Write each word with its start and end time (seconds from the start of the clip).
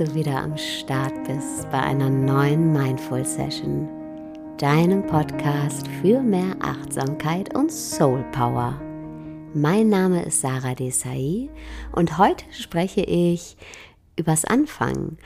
Du 0.00 0.14
wieder 0.14 0.42
am 0.42 0.56
Start 0.56 1.12
bist 1.24 1.70
bei 1.70 1.78
einer 1.78 2.08
neuen 2.08 2.72
Mindful 2.72 3.22
Session, 3.22 3.86
deinem 4.56 5.06
Podcast 5.06 5.86
für 6.00 6.22
mehr 6.22 6.56
Achtsamkeit 6.58 7.54
und 7.54 7.70
Soul 7.70 8.24
Power. 8.32 8.80
Mein 9.52 9.90
Name 9.90 10.22
ist 10.24 10.40
Sarah 10.40 10.74
Desai 10.74 11.50
und 11.92 12.16
heute 12.16 12.46
spreche 12.50 13.02
ich 13.02 13.58
übers 14.16 14.46
Anfangen, 14.46 15.18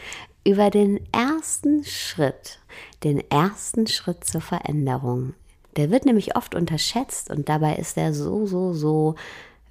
über 0.44 0.70
den 0.70 0.98
ersten 1.12 1.84
Schritt, 1.84 2.58
den 3.04 3.22
ersten 3.30 3.86
Schritt 3.86 4.24
zur 4.24 4.40
Veränderung. 4.40 5.34
Der 5.76 5.92
wird 5.92 6.04
nämlich 6.04 6.34
oft 6.34 6.56
unterschätzt 6.56 7.30
und 7.30 7.48
dabei 7.48 7.76
ist 7.76 7.96
er 7.96 8.12
so, 8.12 8.44
so, 8.46 8.72
so 8.72 9.14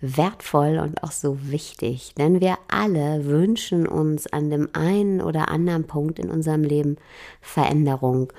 wertvoll 0.03 0.80
und 0.80 1.02
auch 1.02 1.13
so 1.13 1.49
wichtig, 1.49 2.13
denn 2.17 2.41
wir 2.41 2.57
alle 2.67 3.23
wünschen 3.25 3.88
uns 3.88 4.27
an 4.27 4.49
dem 4.49 4.67
einen 4.73 5.21
oder 5.21 5.48
anderen 5.48 5.88
Punkt 5.88 6.20
in 6.20 6.29
unserem 6.29 6.63
Leben 6.63 6.98
Veränderung. 7.39 8.31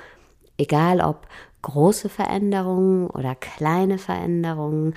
Egal 0.59 1.01
ob 1.01 1.27
große 1.63 2.11
Veränderungen 2.11 3.09
oder 3.09 3.35
kleine 3.35 3.97
Veränderungen. 3.97 4.95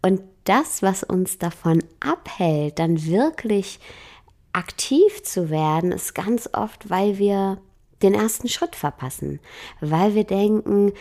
Und 0.00 0.22
das, 0.44 0.82
was 0.82 1.02
uns 1.02 1.36
davon 1.36 1.84
abhält, 2.00 2.78
dann 2.78 3.04
wirklich 3.04 3.78
aktiv 4.54 5.22
zu 5.22 5.50
werden, 5.50 5.92
ist 5.92 6.14
ganz 6.14 6.48
oft, 6.54 6.88
weil 6.88 7.18
wir 7.18 7.58
den 8.02 8.14
ersten 8.14 8.48
Schritt 8.48 8.74
verpassen, 8.74 9.40
weil 9.80 10.14
wir 10.14 10.24
denken, 10.24 10.92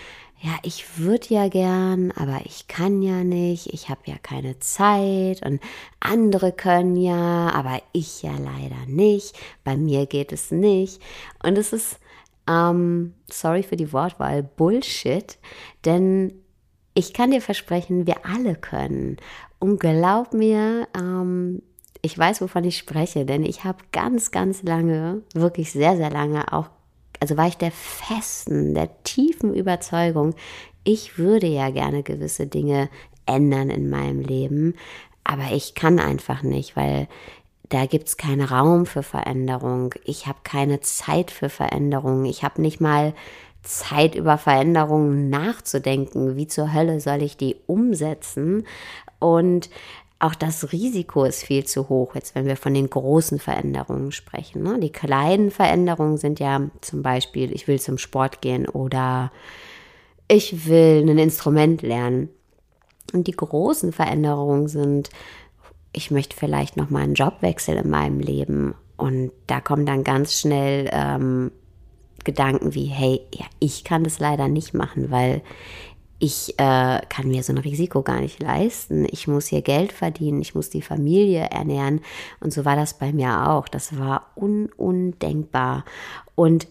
ja, 0.42 0.52
ich 0.64 1.00
würde 1.00 1.28
ja 1.30 1.48
gern, 1.48 2.12
aber 2.12 2.42
ich 2.46 2.68
kann 2.68 3.02
ja 3.02 3.24
nicht, 3.24 3.74
ich 3.74 3.90
habe 3.90 4.02
ja 4.06 4.16
keine 4.22 4.60
Zeit 4.60 5.44
und 5.46 5.62
andere 6.00 6.52
können 6.52 6.98
ja, 6.98 7.50
aber 7.52 7.82
ich 7.94 8.22
ja 8.22 8.34
leider 8.38 8.86
nicht, 8.88 9.38
bei 9.64 9.78
mir 9.78 10.06
geht 10.06 10.32
es 10.32 10.52
nicht. 10.52 11.02
Und 11.42 11.58
es 11.58 11.74
ist, 11.74 12.00
ähm, 12.48 13.14
sorry 13.32 13.64
für 13.64 13.78
die 13.78 13.92
Wortwahl, 13.92 14.44
Bullshit, 14.44 15.38
denn 15.86 16.34
ich 16.94 17.14
kann 17.14 17.32
dir 17.32 17.42
versprechen, 17.42 18.06
wir 18.06 18.26
alle 18.26 18.56
können. 18.56 19.18
Und 19.60 19.80
glaub 19.80 20.34
mir, 20.34 20.88
ähm, 20.96 21.62
ich 22.02 22.18
weiß, 22.18 22.42
wovon 22.42 22.64
ich 22.66 22.78
spreche, 22.78 23.26
denn 23.26 23.44
ich 23.44 23.64
habe 23.64 23.80
ganz, 23.92 24.30
ganz 24.32 24.62
lange, 24.64 25.24
wirklich 25.34 25.72
sehr, 25.72 25.98
sehr 25.98 26.12
lange 26.12 26.54
auch 26.54 26.70
also 27.26 27.38
war 27.38 27.48
ich 27.48 27.58
der 27.58 27.72
festen, 27.72 28.76
der 28.76 29.02
tiefen 29.02 29.56
Überzeugung, 29.56 30.36
ich 30.84 31.18
würde 31.18 31.48
ja 31.48 31.72
gerne 31.72 32.04
gewisse 32.04 32.46
Dinge 32.46 32.88
ändern 33.26 33.72
in 33.72 33.90
meinem 33.90 34.20
Leben, 34.22 34.76
aber 35.24 35.52
ich 35.52 35.74
kann 35.74 35.98
einfach 35.98 36.44
nicht, 36.44 36.76
weil 36.76 37.08
da 37.70 37.88
gibt 37.88 38.10
es 38.10 38.18
keinen 38.18 38.42
Raum 38.42 38.86
für 38.86 39.02
Veränderung. 39.02 39.96
Ich 40.04 40.28
habe 40.28 40.38
keine 40.44 40.82
Zeit 40.82 41.32
für 41.32 41.50
Veränderung. 41.50 42.26
Ich 42.26 42.44
habe 42.44 42.62
nicht 42.62 42.80
mal 42.80 43.16
Zeit 43.64 44.14
über 44.14 44.38
Veränderungen 44.38 45.32
nachzudenken. 45.32 46.38
Wie 46.38 46.46
zur 46.46 46.74
Hölle 46.74 47.00
soll 47.00 47.24
ich 47.24 47.38
die 47.38 47.56
umsetzen? 47.66 48.68
Und 49.18 49.72
auch 50.20 50.36
das 50.36 50.72
Risiko 50.72 51.26
ist 51.26 51.44
viel 51.44 51.66
zu 51.66 51.90
hoch, 51.90 52.16
jetzt 52.16 52.36
wenn 52.36 52.46
wir 52.46 52.56
von 52.56 52.74
den 52.74 52.90
großen 52.90 53.40
Veränderungen 53.40 54.12
sprechen. 54.12 54.64
Ne? 54.64 54.80
Die 54.80 54.92
kleinen 54.92 55.52
Veränderungen 55.52 56.18
sind 56.18 56.40
ja 56.40 56.62
zum 56.82 57.04
Beispiel, 57.04 57.54
ich 57.54 57.68
will 57.68 57.80
zum 57.80 57.98
Sport 57.98 58.42
gehen 58.42 58.68
oder 58.68 59.32
ich 60.28 60.68
will 60.68 61.04
ein 61.08 61.18
Instrument 61.18 61.82
lernen. 61.82 62.30
Und 63.14 63.28
die 63.28 63.34
großen 63.34 63.92
Veränderungen 63.92 64.68
sind, 64.68 65.10
ich 65.94 66.12
möchte 66.12 66.36
vielleicht 66.36 66.78
noch 66.78 66.90
mal 66.90 67.04
einen 67.04 67.14
Jobwechsel 67.14 67.76
in 67.78 67.90
meinem 67.90 68.20
Leben. 68.20 68.74
Und 68.98 69.32
da 69.48 69.60
kommen 69.60 69.86
dann 69.86 70.04
ganz 70.04 70.40
schnell 70.40 70.90
ähm, 70.92 71.52
Gedanken 72.24 72.74
wie, 72.74 72.86
hey, 72.86 73.22
ja, 73.34 73.46
ich 73.60 73.84
kann 73.84 74.04
das 74.04 74.20
leider 74.20 74.48
nicht 74.48 74.74
machen, 74.74 75.12
weil 75.12 75.42
ich 76.20 76.58
äh, 76.58 77.02
kann 77.10 77.28
mir 77.28 77.44
so 77.44 77.54
ein 77.54 77.58
Risiko 77.58 78.02
gar 78.02 78.22
nicht 78.22 78.42
leisten. 78.42 79.06
Ich 79.12 79.28
muss 79.28 79.48
hier 79.48 79.62
Geld 79.62 79.92
verdienen, 79.92 80.42
ich 80.42 80.56
muss 80.56 80.70
die 80.70 80.82
Familie 80.82 81.50
ernähren. 81.52 82.02
Und 82.40 82.54
so 82.54 82.64
war 82.64 82.76
das 82.76 82.98
bei 82.98 83.12
mir 83.12 83.50
auch. 83.50 83.68
Das 83.68 83.98
war 83.98 84.32
un 84.36 84.70
undenkbar. 84.78 85.84
Und 86.36 86.68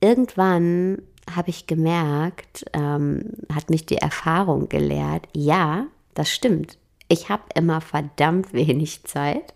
irgendwann 0.00 1.02
habe 1.34 1.50
ich 1.50 1.66
gemerkt, 1.66 2.64
ähm, 2.72 3.32
hat 3.52 3.70
mich 3.70 3.86
die 3.86 3.98
Erfahrung 3.98 4.68
gelehrt, 4.68 5.28
ja, 5.34 5.86
das 6.14 6.30
stimmt. 6.30 6.78
Ich 7.08 7.28
habe 7.28 7.42
immer 7.54 7.80
verdammt 7.80 8.52
wenig 8.52 9.04
Zeit. 9.04 9.54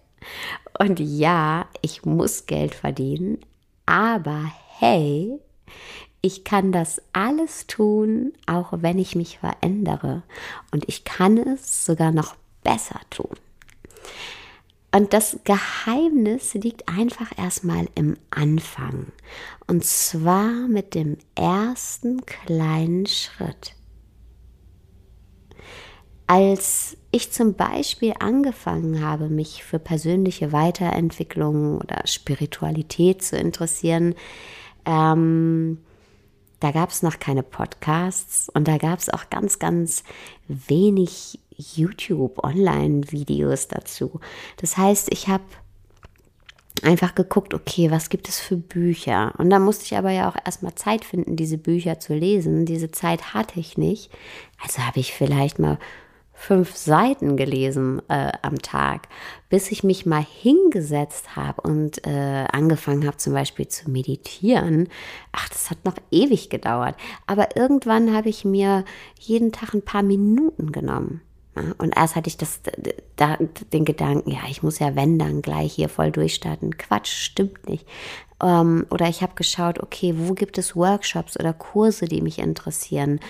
Und 0.78 1.00
ja, 1.00 1.66
ich 1.82 2.04
muss 2.04 2.46
Geld 2.46 2.74
verdienen. 2.74 3.38
Aber 3.86 4.44
hey, 4.78 5.40
ich 6.22 6.44
kann 6.44 6.72
das 6.72 7.00
alles 7.12 7.66
tun, 7.66 8.32
auch 8.46 8.72
wenn 8.72 8.98
ich 8.98 9.14
mich 9.14 9.38
verändere. 9.38 10.22
Und 10.70 10.88
ich 10.88 11.04
kann 11.04 11.38
es 11.38 11.86
sogar 11.86 12.12
noch 12.12 12.36
besser 12.62 13.00
tun. 13.10 13.36
Und 14.92 15.12
das 15.12 15.38
Geheimnis 15.44 16.54
liegt 16.54 16.88
einfach 16.88 17.38
erstmal 17.38 17.86
im 17.94 18.16
Anfang. 18.30 19.06
Und 19.66 19.84
zwar 19.84 20.50
mit 20.68 20.94
dem 20.94 21.16
ersten 21.36 22.26
kleinen 22.26 23.06
Schritt. 23.06 23.76
Als 26.26 26.96
ich 27.12 27.32
zum 27.32 27.54
Beispiel 27.54 28.14
angefangen 28.18 29.04
habe, 29.04 29.28
mich 29.28 29.64
für 29.64 29.78
persönliche 29.78 30.52
Weiterentwicklung 30.52 31.78
oder 31.78 32.02
Spiritualität 32.06 33.22
zu 33.22 33.36
interessieren, 33.36 34.14
ähm, 34.84 35.78
da 36.60 36.70
gab 36.70 36.90
es 36.90 37.02
noch 37.02 37.18
keine 37.18 37.42
Podcasts 37.42 38.48
und 38.50 38.68
da 38.68 38.78
gab 38.78 38.98
es 38.98 39.08
auch 39.08 39.30
ganz, 39.30 39.58
ganz 39.58 40.04
wenig 40.46 41.40
YouTube-Online-Videos 41.56 43.68
dazu. 43.68 44.20
Das 44.58 44.76
heißt, 44.76 45.12
ich 45.12 45.28
habe 45.28 45.44
einfach 46.82 47.14
geguckt, 47.14 47.54
okay, 47.54 47.90
was 47.90 48.08
gibt 48.08 48.28
es 48.28 48.40
für 48.40 48.56
Bücher? 48.56 49.34
Und 49.38 49.50
da 49.50 49.58
musste 49.58 49.84
ich 49.84 49.96
aber 49.96 50.10
ja 50.10 50.30
auch 50.30 50.36
erstmal 50.44 50.74
Zeit 50.74 51.04
finden, 51.04 51.36
diese 51.36 51.58
Bücher 51.58 52.00
zu 52.00 52.14
lesen. 52.14 52.64
Diese 52.64 52.90
Zeit 52.90 53.34
hatte 53.34 53.60
ich 53.60 53.76
nicht. 53.76 54.10
Also 54.62 54.86
habe 54.86 55.00
ich 55.00 55.12
vielleicht 55.12 55.58
mal 55.58 55.78
fünf 56.40 56.74
Seiten 56.74 57.36
gelesen 57.36 58.00
äh, 58.08 58.32
am 58.40 58.56
Tag, 58.62 59.08
bis 59.50 59.70
ich 59.70 59.84
mich 59.84 60.06
mal 60.06 60.24
hingesetzt 60.24 61.36
habe 61.36 61.60
und 61.60 62.06
äh, 62.06 62.46
angefangen 62.50 63.06
habe 63.06 63.18
zum 63.18 63.34
Beispiel 63.34 63.68
zu 63.68 63.90
meditieren. 63.90 64.88
Ach, 65.32 65.50
das 65.50 65.68
hat 65.68 65.84
noch 65.84 65.96
ewig 66.10 66.48
gedauert. 66.48 66.96
Aber 67.26 67.56
irgendwann 67.56 68.14
habe 68.14 68.30
ich 68.30 68.46
mir 68.46 68.86
jeden 69.18 69.52
Tag 69.52 69.74
ein 69.74 69.82
paar 69.82 70.02
Minuten 70.02 70.72
genommen. 70.72 71.20
Und 71.76 71.94
erst 71.94 72.16
hatte 72.16 72.28
ich 72.28 72.38
das, 72.38 72.60
da, 73.16 73.36
den 73.72 73.84
Gedanken, 73.84 74.30
ja, 74.30 74.40
ich 74.48 74.62
muss 74.62 74.78
ja, 74.78 74.96
wenn, 74.96 75.18
dann 75.18 75.42
gleich 75.42 75.74
hier 75.74 75.90
voll 75.90 76.10
durchstarten. 76.10 76.78
Quatsch, 76.78 77.12
stimmt 77.12 77.68
nicht. 77.68 77.86
Ähm, 78.42 78.86
oder 78.88 79.08
ich 79.08 79.20
habe 79.20 79.34
geschaut, 79.34 79.80
okay, 79.80 80.14
wo 80.16 80.32
gibt 80.32 80.56
es 80.56 80.74
Workshops 80.74 81.38
oder 81.38 81.52
Kurse, 81.52 82.06
die 82.06 82.22
mich 82.22 82.38
interessieren? 82.38 83.20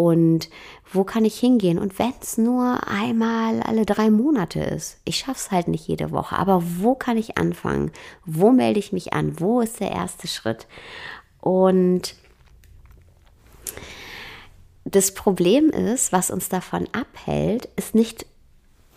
Und 0.00 0.48
wo 0.90 1.04
kann 1.04 1.26
ich 1.26 1.38
hingehen? 1.38 1.78
Und 1.78 1.98
wenn 1.98 2.14
es 2.22 2.38
nur 2.38 2.88
einmal 2.88 3.60
alle 3.60 3.84
drei 3.84 4.08
Monate 4.08 4.58
ist, 4.60 4.98
ich 5.04 5.18
schaffe 5.18 5.36
es 5.36 5.50
halt 5.50 5.68
nicht 5.68 5.86
jede 5.86 6.10
Woche, 6.10 6.38
aber 6.38 6.62
wo 6.78 6.94
kann 6.94 7.18
ich 7.18 7.36
anfangen? 7.36 7.92
Wo 8.24 8.50
melde 8.50 8.80
ich 8.80 8.94
mich 8.94 9.12
an? 9.12 9.38
Wo 9.40 9.60
ist 9.60 9.78
der 9.78 9.90
erste 9.90 10.26
Schritt? 10.26 10.66
Und 11.42 12.14
das 14.86 15.12
Problem 15.12 15.68
ist, 15.68 16.14
was 16.14 16.30
uns 16.30 16.48
davon 16.48 16.88
abhält, 16.92 17.68
ist 17.76 17.94
nicht, 17.94 18.24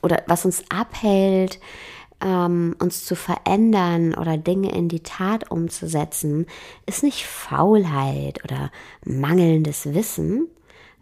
oder 0.01 0.23
was 0.27 0.45
uns 0.45 0.63
abhält, 0.69 1.59
ähm, 2.21 2.77
uns 2.79 3.03
zu 3.03 3.17
verändern 3.17 4.13
oder 4.13 4.37
Dinge 4.37 4.71
in 4.71 4.87
die 4.87 5.03
Tat 5.03 5.51
umzusetzen, 5.51 6.45
ist 6.85 7.03
nicht 7.03 7.25
Faulheit 7.25 8.41
oder 8.45 8.71
mangelndes 9.03 9.93
Wissen, 9.93 10.47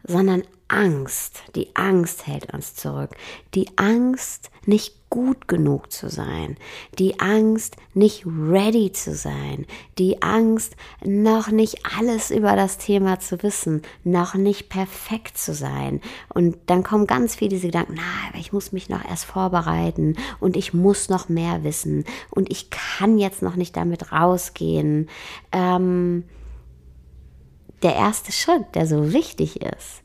sondern 0.03 0.43
Angst. 0.71 1.43
Die 1.55 1.75
Angst 1.75 2.27
hält 2.27 2.53
uns 2.53 2.75
zurück. 2.75 3.11
Die 3.53 3.67
Angst, 3.75 4.49
nicht 4.65 4.95
gut 5.09 5.49
genug 5.49 5.91
zu 5.91 6.09
sein. 6.09 6.55
Die 6.97 7.19
Angst, 7.19 7.75
nicht 7.93 8.25
ready 8.25 8.93
zu 8.93 9.13
sein. 9.13 9.65
Die 9.97 10.21
Angst, 10.21 10.77
noch 11.03 11.49
nicht 11.49 11.85
alles 11.97 12.31
über 12.31 12.55
das 12.55 12.77
Thema 12.77 13.19
zu 13.19 13.43
wissen. 13.43 13.81
Noch 14.05 14.35
nicht 14.35 14.69
perfekt 14.69 15.37
zu 15.37 15.53
sein. 15.53 15.99
Und 16.29 16.55
dann 16.67 16.83
kommen 16.83 17.05
ganz 17.05 17.35
viele 17.35 17.49
diese 17.49 17.67
Gedanken, 17.67 17.95
na, 17.97 18.29
aber 18.29 18.39
ich 18.39 18.53
muss 18.53 18.71
mich 18.71 18.87
noch 18.87 19.03
erst 19.03 19.25
vorbereiten 19.25 20.15
und 20.39 20.55
ich 20.55 20.73
muss 20.73 21.09
noch 21.09 21.27
mehr 21.27 21.65
wissen 21.65 22.05
und 22.29 22.49
ich 22.49 22.69
kann 22.69 23.17
jetzt 23.17 23.41
noch 23.41 23.57
nicht 23.57 23.75
damit 23.75 24.13
rausgehen. 24.13 25.09
Ähm, 25.51 26.23
der 27.83 27.95
erste 27.95 28.31
Schritt, 28.31 28.75
der 28.75 28.85
so 28.85 29.13
wichtig 29.13 29.61
ist, 29.61 30.01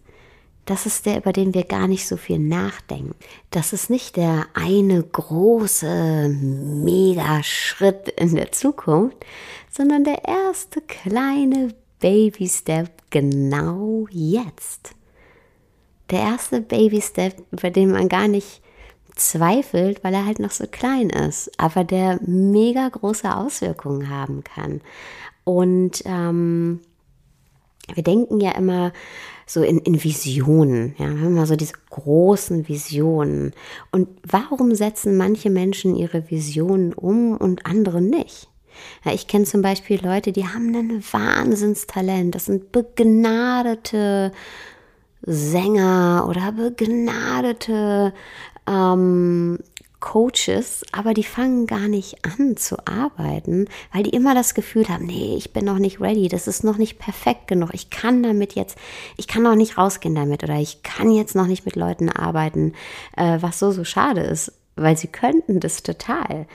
das 0.67 0.85
ist 0.85 1.07
der, 1.07 1.19
über 1.19 1.33
den 1.33 1.55
wir 1.55 1.65
gar 1.65 1.87
nicht 1.87 2.09
so 2.09 2.17
viel 2.17 2.41
nachdenken. 2.41 3.15
Das 3.51 3.73
ist 3.73 3.89
nicht 3.89 4.17
der 4.17 4.47
eine 4.55 5.01
große 5.01 6.29
Mega-Schritt 6.29 8.09
in 8.17 8.35
der 8.35 8.51
Zukunft, 8.51 9.17
sondern 9.71 10.03
der 10.03 10.25
erste 10.25 10.81
kleine 10.81 11.73
Baby-Step 12.01 12.91
genau 13.11 14.09
jetzt. 14.11 14.91
Der 16.11 16.21
erste 16.21 16.61
Baby-Step, 16.61 17.45
über 17.53 17.71
den 17.71 17.93
man 17.93 18.09
gar 18.09 18.27
nicht 18.27 18.61
zweifelt, 19.15 20.03
weil 20.03 20.15
er 20.15 20.27
halt 20.27 20.41
noch 20.41 20.51
so 20.51 20.67
klein 20.67 21.11
ist, 21.11 21.51
aber 21.59 21.85
der 21.85 22.21
mega 22.27 22.89
große 22.89 23.35
Auswirkungen 23.35 24.11
haben 24.11 24.43
kann. 24.43 24.81
Und 25.45 26.03
ähm, 26.07 26.81
wir 27.95 28.03
denken 28.03 28.41
ja 28.41 28.53
immer 28.53 28.93
so 29.47 29.63
in, 29.63 29.79
in 29.79 30.03
Visionen, 30.03 30.95
ja, 30.99 31.07
immer 31.07 31.47
so 31.47 31.55
diese 31.55 31.75
großen 31.91 32.69
Visionen. 32.69 33.53
Und 33.93 34.09
warum 34.25 34.75
setzen 34.75 35.17
manche 35.17 35.51
Menschen 35.51 35.95
ihre 35.95 36.31
Visionen 36.31 36.93
um 36.93 37.37
und 37.37 37.65
andere 37.65 38.01
nicht? 38.01 38.49
Ja, 39.05 39.13
ich 39.13 39.27
kenne 39.27 39.45
zum 39.45 39.63
Beispiel 39.63 40.05
Leute, 40.05 40.33
die 40.33 40.47
haben 40.47 40.75
ein 40.75 41.03
Wahnsinnstalent. 41.13 42.35
Das 42.35 42.47
sind 42.47 42.73
begnadete 42.73 44.33
Sänger 45.23 46.27
oder 46.29 46.53
begnadete 46.53 48.13
ähm, 48.69 49.59
Coaches, 50.01 50.85
aber 50.93 51.15
die 51.15 51.25
fangen 51.25 51.67
gar 51.67 51.89
nicht 51.89 52.25
an 52.25 52.57
zu 52.57 52.77
arbeiten, 52.87 53.67
weil 53.93 54.03
die 54.03 54.11
immer 54.11 54.35
das 54.35 54.55
Gefühl 54.55 54.89
haben, 54.89 55.07
nee, 55.07 55.37
ich 55.37 55.53
bin 55.53 55.65
noch 55.65 55.79
nicht 55.79 56.01
ready, 56.01 56.29
das 56.29 56.47
ist 56.47 56.65
noch 56.65 56.77
nicht 56.77 56.99
perfekt 56.99 57.49
genug, 57.49 57.71
ich 57.73 57.91
kann 57.91 58.23
damit 58.23 58.55
jetzt, 58.55 58.79
ich 59.17 59.27
kann 59.27 59.43
noch 59.43 59.55
nicht 59.55 59.79
rausgehen 59.79 60.15
damit 60.15 60.45
oder 60.45 60.57
ich 60.57 60.83
kann 60.83 61.11
jetzt 61.11 61.35
noch 61.35 61.47
nicht 61.47 61.65
mit 61.65 61.77
Leuten 61.77 62.11
arbeiten, 62.11 62.75
äh, 63.17 63.39
was 63.41 63.59
so, 63.59 63.73
so 63.73 63.85
schade 63.85 64.21
ist, 64.21 64.53
weil 64.77 64.97
sie 64.97 65.09
könnten 65.09 65.61
das 65.61 65.83
total. 65.83 66.47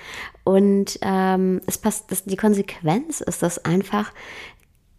Und 0.44 0.99
ähm, 1.01 1.61
es 1.65 1.77
passt, 1.77 2.11
das, 2.11 2.23
die 2.23 2.37
Konsequenz 2.37 3.21
ist, 3.21 3.41
dass 3.41 3.65
einfach 3.65 4.11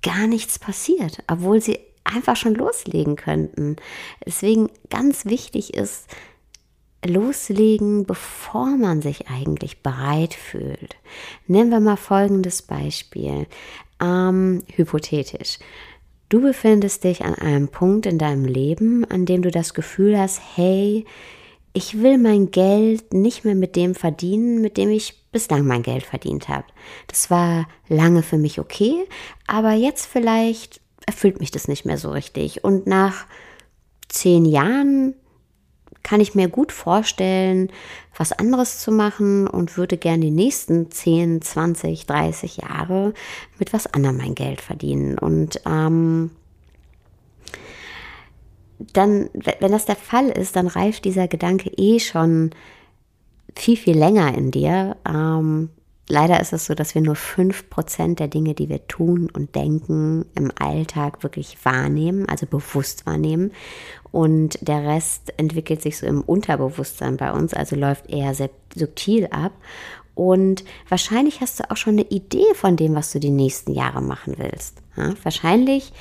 gar 0.02 0.26
nichts 0.26 0.58
passiert, 0.58 1.22
obwohl 1.28 1.60
sie 1.60 1.78
einfach 2.04 2.36
schon 2.36 2.54
loslegen 2.54 3.16
könnten. 3.16 3.76
Deswegen 4.26 4.68
ganz 4.90 5.24
wichtig 5.24 5.74
ist, 5.74 6.06
loslegen, 7.04 8.04
bevor 8.04 8.76
man 8.76 9.02
sich 9.02 9.28
eigentlich 9.28 9.82
bereit 9.82 10.34
fühlt. 10.34 10.96
Nehmen 11.46 11.70
wir 11.70 11.80
mal 11.80 11.96
folgendes 11.96 12.62
Beispiel. 12.62 13.46
Ähm, 14.00 14.62
hypothetisch. 14.74 15.58
Du 16.28 16.40
befindest 16.40 17.04
dich 17.04 17.24
an 17.24 17.34
einem 17.34 17.68
Punkt 17.68 18.06
in 18.06 18.18
deinem 18.18 18.44
Leben, 18.44 19.04
an 19.04 19.26
dem 19.26 19.42
du 19.42 19.50
das 19.50 19.74
Gefühl 19.74 20.18
hast, 20.18 20.40
hey, 20.54 21.04
ich 21.74 22.02
will 22.02 22.18
mein 22.18 22.50
Geld 22.50 23.12
nicht 23.12 23.44
mehr 23.44 23.54
mit 23.54 23.76
dem 23.76 23.94
verdienen, 23.94 24.60
mit 24.60 24.76
dem 24.76 24.90
ich 24.90 25.26
bislang 25.30 25.66
mein 25.66 25.82
Geld 25.82 26.04
verdient 26.04 26.48
habe. 26.48 26.66
Das 27.06 27.30
war 27.30 27.66
lange 27.88 28.22
für 28.22 28.38
mich 28.38 28.58
okay, 28.58 29.04
aber 29.46 29.72
jetzt 29.72 30.06
vielleicht 30.06 30.80
erfüllt 31.06 31.40
mich 31.40 31.50
das 31.50 31.68
nicht 31.68 31.84
mehr 31.84 31.98
so 31.98 32.10
richtig. 32.10 32.64
Und 32.64 32.86
nach 32.86 33.26
zehn 34.08 34.44
Jahren 34.44 35.14
kann 36.02 36.20
ich 36.20 36.34
mir 36.34 36.48
gut 36.48 36.72
vorstellen, 36.72 37.70
was 38.16 38.32
anderes 38.32 38.80
zu 38.80 38.92
machen 38.92 39.46
und 39.46 39.76
würde 39.76 39.96
gerne 39.96 40.24
die 40.24 40.30
nächsten 40.30 40.90
10, 40.90 41.42
20, 41.42 42.06
30 42.06 42.58
Jahre 42.58 43.14
mit 43.58 43.72
was 43.72 43.86
anderem 43.86 44.16
mein 44.16 44.34
Geld 44.34 44.60
verdienen. 44.60 45.18
Und 45.18 45.60
ähm, 45.66 46.30
dann, 48.92 49.30
wenn 49.32 49.72
das 49.72 49.86
der 49.86 49.96
Fall 49.96 50.28
ist, 50.28 50.56
dann 50.56 50.66
reift 50.66 51.04
dieser 51.04 51.28
Gedanke 51.28 51.70
eh 51.76 52.00
schon 52.00 52.50
viel, 53.54 53.76
viel 53.76 53.96
länger 53.96 54.36
in 54.36 54.50
dir. 54.50 54.96
Ähm, 55.08 55.70
leider 56.08 56.40
ist 56.40 56.52
es 56.52 56.66
so, 56.66 56.74
dass 56.74 56.94
wir 56.94 57.02
nur 57.02 57.14
5% 57.16 58.16
der 58.16 58.28
Dinge, 58.28 58.54
die 58.54 58.68
wir 58.68 58.86
tun 58.86 59.28
und 59.32 59.54
denken, 59.54 60.26
im 60.34 60.50
Alltag 60.58 61.22
wirklich 61.22 61.56
wahrnehmen, 61.64 62.28
also 62.28 62.46
bewusst 62.46 63.06
wahrnehmen 63.06 63.52
und 64.12 64.58
der 64.60 64.84
Rest 64.84 65.32
entwickelt 65.38 65.82
sich 65.82 65.98
so 65.98 66.06
im 66.06 66.20
Unterbewusstsein 66.20 67.16
bei 67.16 67.32
uns, 67.32 67.54
also 67.54 67.74
läuft 67.76 68.10
eher 68.10 68.34
sehr 68.34 68.50
subtil 68.74 69.26
ab. 69.30 69.52
Und 70.14 70.64
wahrscheinlich 70.90 71.40
hast 71.40 71.58
du 71.58 71.70
auch 71.70 71.76
schon 71.78 71.94
eine 71.94 72.08
Idee 72.10 72.52
von 72.54 72.76
dem, 72.76 72.94
was 72.94 73.12
du 73.12 73.18
die 73.18 73.30
nächsten 73.30 73.72
Jahre 73.72 74.02
machen 74.02 74.34
willst. 74.36 74.82
Ja, 74.94 75.14
wahrscheinlich 75.22 75.94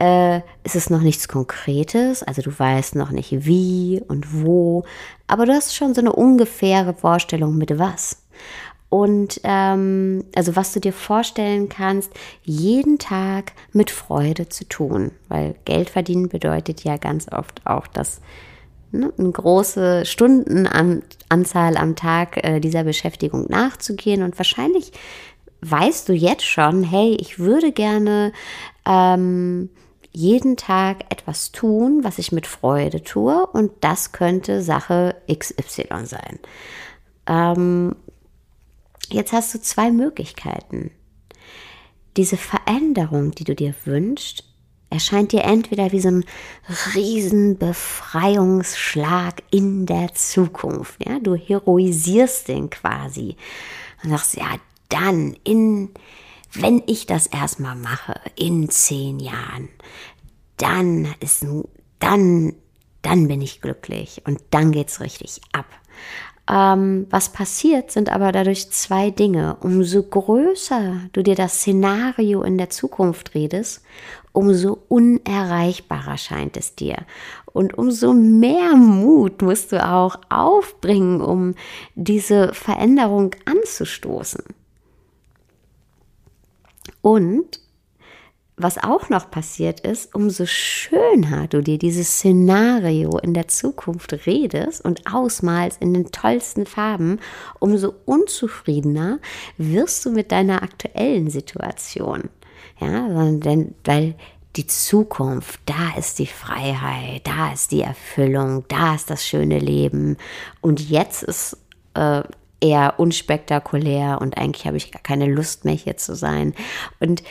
äh, 0.00 0.38
ist 0.62 0.76
es 0.76 0.88
noch 0.88 1.00
nichts 1.00 1.26
Konkretes, 1.26 2.22
also 2.22 2.42
du 2.42 2.56
weißt 2.56 2.94
noch 2.94 3.10
nicht 3.10 3.44
wie 3.44 4.00
und 4.06 4.44
wo, 4.44 4.84
aber 5.26 5.46
du 5.46 5.52
hast 5.52 5.74
schon 5.74 5.94
so 5.94 6.00
eine 6.00 6.12
ungefähre 6.12 6.94
Vorstellung 6.94 7.56
mit 7.56 7.76
was 7.76 8.22
und 8.88 9.40
ähm, 9.42 10.24
also 10.34 10.54
was 10.54 10.72
du 10.72 10.80
dir 10.80 10.92
vorstellen 10.92 11.68
kannst, 11.68 12.12
jeden 12.44 12.98
Tag 12.98 13.52
mit 13.72 13.90
Freude 13.90 14.48
zu 14.48 14.64
tun, 14.68 15.10
weil 15.28 15.56
Geld 15.64 15.90
verdienen 15.90 16.28
bedeutet 16.28 16.84
ja 16.84 16.96
ganz 16.96 17.30
oft 17.32 17.66
auch, 17.66 17.86
dass 17.88 18.20
ne, 18.92 19.12
eine 19.18 19.30
große 19.30 20.06
Stundenanzahl 20.06 21.76
am 21.76 21.96
Tag 21.96 22.44
äh, 22.44 22.60
dieser 22.60 22.84
Beschäftigung 22.84 23.46
nachzugehen. 23.48 24.22
Und 24.22 24.38
wahrscheinlich 24.38 24.92
weißt 25.62 26.08
du 26.08 26.12
jetzt 26.12 26.44
schon, 26.44 26.84
hey, 26.84 27.16
ich 27.20 27.40
würde 27.40 27.72
gerne 27.72 28.32
ähm, 28.86 29.68
jeden 30.12 30.56
Tag 30.56 31.04
etwas 31.10 31.50
tun, 31.50 32.04
was 32.04 32.18
ich 32.18 32.30
mit 32.30 32.46
Freude 32.46 33.02
tue. 33.02 33.46
Und 33.46 33.72
das 33.80 34.12
könnte 34.12 34.62
Sache 34.62 35.16
XY 35.28 36.06
sein. 36.06 36.38
Ähm, 37.26 37.96
Jetzt 39.08 39.32
hast 39.32 39.54
du 39.54 39.60
zwei 39.60 39.90
Möglichkeiten. 39.90 40.90
Diese 42.16 42.36
Veränderung, 42.36 43.32
die 43.32 43.44
du 43.44 43.54
dir 43.54 43.74
wünschst, 43.84 44.44
erscheint 44.90 45.32
dir 45.32 45.44
entweder 45.44 45.92
wie 45.92 46.00
so 46.00 46.08
ein 46.08 46.24
riesen 46.94 47.58
Befreiungsschlag 47.58 49.42
in 49.50 49.86
der 49.86 50.14
Zukunft. 50.14 51.04
Ja? 51.04 51.18
Du 51.18 51.34
heroisierst 51.34 52.48
den 52.48 52.70
quasi 52.70 53.36
und 54.02 54.10
sagst, 54.10 54.36
ja, 54.36 54.56
dann 54.88 55.36
in, 55.44 55.90
wenn 56.52 56.82
ich 56.86 57.06
das 57.06 57.26
erstmal 57.26 57.76
mache, 57.76 58.20
in 58.36 58.68
zehn 58.70 59.18
Jahren, 59.18 59.68
dann 60.56 61.14
ist, 61.20 61.44
dann, 61.98 62.54
dann 63.02 63.28
bin 63.28 63.42
ich 63.42 63.60
glücklich 63.60 64.22
und 64.24 64.40
dann 64.50 64.72
geht's 64.72 65.00
richtig 65.00 65.40
ab. 65.52 65.66
Ähm, 66.48 67.06
was 67.10 67.32
passiert, 67.32 67.90
sind 67.90 68.10
aber 68.10 68.30
dadurch 68.30 68.70
zwei 68.70 69.10
Dinge. 69.10 69.56
Umso 69.60 70.02
größer 70.02 71.00
du 71.12 71.22
dir 71.22 71.34
das 71.34 71.54
Szenario 71.54 72.42
in 72.42 72.56
der 72.56 72.70
Zukunft 72.70 73.34
redest, 73.34 73.82
umso 74.32 74.78
unerreichbarer 74.88 76.18
scheint 76.18 76.56
es 76.56 76.74
dir. 76.74 76.98
Und 77.52 77.76
umso 77.76 78.12
mehr 78.12 78.76
Mut 78.76 79.42
musst 79.42 79.72
du 79.72 79.84
auch 79.84 80.18
aufbringen, 80.28 81.20
um 81.20 81.54
diese 81.94 82.52
Veränderung 82.52 83.34
anzustoßen. 83.46 84.44
Und 87.00 87.60
was 88.56 88.78
auch 88.78 89.10
noch 89.10 89.30
passiert 89.30 89.80
ist, 89.80 90.14
umso 90.14 90.46
schöner 90.46 91.46
du 91.46 91.62
dir 91.62 91.78
dieses 91.78 92.08
Szenario 92.08 93.18
in 93.18 93.34
der 93.34 93.48
Zukunft 93.48 94.26
redest 94.26 94.82
und 94.82 95.02
ausmalst 95.12 95.82
in 95.82 95.92
den 95.92 96.10
tollsten 96.10 96.64
Farben, 96.64 97.20
umso 97.58 97.92
unzufriedener 98.06 99.18
wirst 99.58 100.06
du 100.06 100.10
mit 100.10 100.32
deiner 100.32 100.62
aktuellen 100.62 101.28
Situation. 101.28 102.30
Ja, 102.80 103.08
denn, 103.30 103.74
weil 103.84 104.14
die 104.56 104.66
Zukunft, 104.66 105.60
da 105.66 105.98
ist 105.98 106.18
die 106.18 106.26
Freiheit, 106.26 107.26
da 107.26 107.52
ist 107.52 107.72
die 107.72 107.82
Erfüllung, 107.82 108.64
da 108.68 108.94
ist 108.94 109.10
das 109.10 109.26
schöne 109.26 109.58
Leben. 109.58 110.16
Und 110.62 110.88
jetzt 110.88 111.22
ist 111.22 111.58
äh, 111.92 112.22
eher 112.60 112.98
unspektakulär 112.98 114.18
und 114.22 114.38
eigentlich 114.38 114.66
habe 114.66 114.78
ich 114.78 114.92
gar 114.92 115.02
keine 115.02 115.26
Lust 115.26 115.66
mehr 115.66 115.74
hier 115.74 115.98
zu 115.98 116.14
sein. 116.14 116.54
Und 117.00 117.22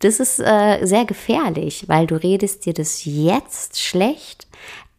das 0.00 0.20
ist 0.20 0.40
äh, 0.40 0.84
sehr 0.84 1.04
gefährlich, 1.04 1.88
weil 1.88 2.06
du 2.06 2.16
redest 2.16 2.66
dir 2.66 2.74
das 2.74 3.04
jetzt 3.04 3.80
schlecht, 3.80 4.46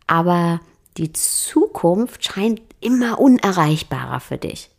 aber 0.08 0.60
die 0.98 1.12
Zukunft 1.14 2.24
scheint 2.24 2.62
immer 2.80 3.20
unerreichbarer 3.20 4.20
für 4.20 4.38
dich. 4.38 4.70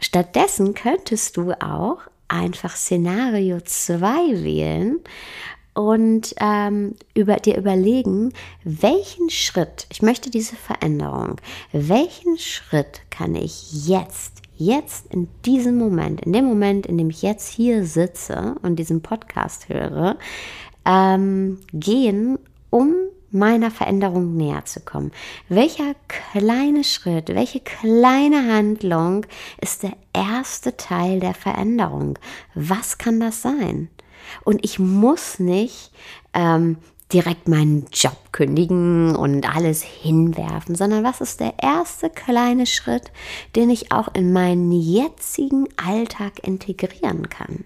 Stattdessen 0.00 0.74
könntest 0.74 1.36
du 1.36 1.52
auch 1.60 1.98
einfach 2.28 2.76
Szenario 2.76 3.60
2 3.60 4.44
wählen 4.44 5.00
und 5.74 6.34
ähm, 6.40 6.94
über, 7.14 7.36
dir 7.36 7.56
überlegen, 7.56 8.32
welchen 8.64 9.30
Schritt, 9.30 9.86
ich 9.90 10.02
möchte 10.02 10.30
diese 10.30 10.56
Veränderung, 10.56 11.36
welchen 11.72 12.38
Schritt 12.38 13.02
kann 13.10 13.34
ich 13.34 13.86
jetzt 13.86 14.42
jetzt 14.58 15.12
in 15.12 15.28
diesem 15.44 15.78
Moment, 15.78 16.20
in 16.20 16.32
dem 16.32 16.44
Moment, 16.44 16.86
in 16.86 16.98
dem 16.98 17.10
ich 17.10 17.22
jetzt 17.22 17.48
hier 17.48 17.84
sitze 17.84 18.56
und 18.62 18.76
diesen 18.76 19.00
Podcast 19.00 19.68
höre, 19.68 20.16
ähm, 20.84 21.58
gehen, 21.72 22.38
um 22.70 22.94
meiner 23.30 23.70
Veränderung 23.70 24.36
näher 24.36 24.64
zu 24.64 24.80
kommen? 24.80 25.12
Welcher 25.48 25.94
kleine 26.08 26.84
Schritt, 26.84 27.28
welche 27.28 27.60
kleine 27.60 28.52
Handlung 28.52 29.26
ist 29.60 29.82
der 29.82 29.96
erste 30.12 30.76
Teil 30.76 31.20
der 31.20 31.34
Veränderung? 31.34 32.18
Was 32.54 32.98
kann 32.98 33.20
das 33.20 33.42
sein? 33.42 33.88
Und 34.44 34.64
ich 34.64 34.78
muss 34.78 35.38
nicht 35.38 35.92
ähm, 36.34 36.78
direkt 37.12 37.48
meinen 37.48 37.86
Job 37.92 38.16
kündigen 38.32 39.16
und 39.16 39.48
alles 39.54 39.82
hinwerfen, 39.82 40.74
sondern 40.74 41.04
was 41.04 41.20
ist 41.20 41.40
der 41.40 41.54
erste 41.62 42.10
kleine 42.10 42.66
Schritt, 42.66 43.10
den 43.56 43.70
ich 43.70 43.92
auch 43.92 44.08
in 44.14 44.32
meinen 44.32 44.72
jetzigen 44.72 45.68
Alltag 45.76 46.46
integrieren 46.46 47.28
kann? 47.30 47.64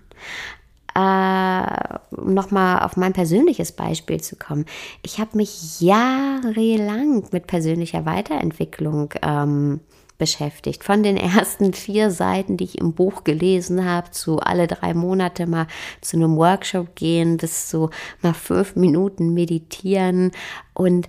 Äh, 0.95 1.99
um 2.15 2.35
nochmal 2.35 2.83
auf 2.83 2.97
mein 2.99 3.15
persönliches 3.15 3.73
Beispiel 3.73 4.21
zu 4.21 4.37
kommen. 4.37 4.67
Ich 5.03 5.19
habe 5.19 5.39
mich 5.39 5.81
jahrelang 5.81 7.25
mit 7.33 7.47
persönlicher 7.47 8.05
Weiterentwicklung 8.05 9.15
ähm, 9.23 9.81
beschäftigt. 10.23 10.85
Von 10.85 11.03
den 11.03 11.17
ersten 11.17 11.73
vier 11.73 12.13
Seiten, 12.13 12.57
die 12.57 12.63
ich 12.63 12.79
im 12.79 12.93
Buch 12.93 13.25
gelesen 13.25 13.85
habe, 13.85 14.13
zu 14.13 14.39
alle 14.39 14.69
drei 14.69 14.95
Monate 14.95 15.49
mal 15.49 15.67
zu 16.01 16.17
einem 16.17 16.37
Workshop 16.37 16.95
gehen, 16.95 17.39
bis 17.39 17.67
zu 17.67 17.91
mal 18.21 18.33
fünf 18.33 18.77
Minuten 18.77 19.35
meditieren 19.35 20.31
und 20.75 21.09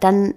dann 0.00 0.34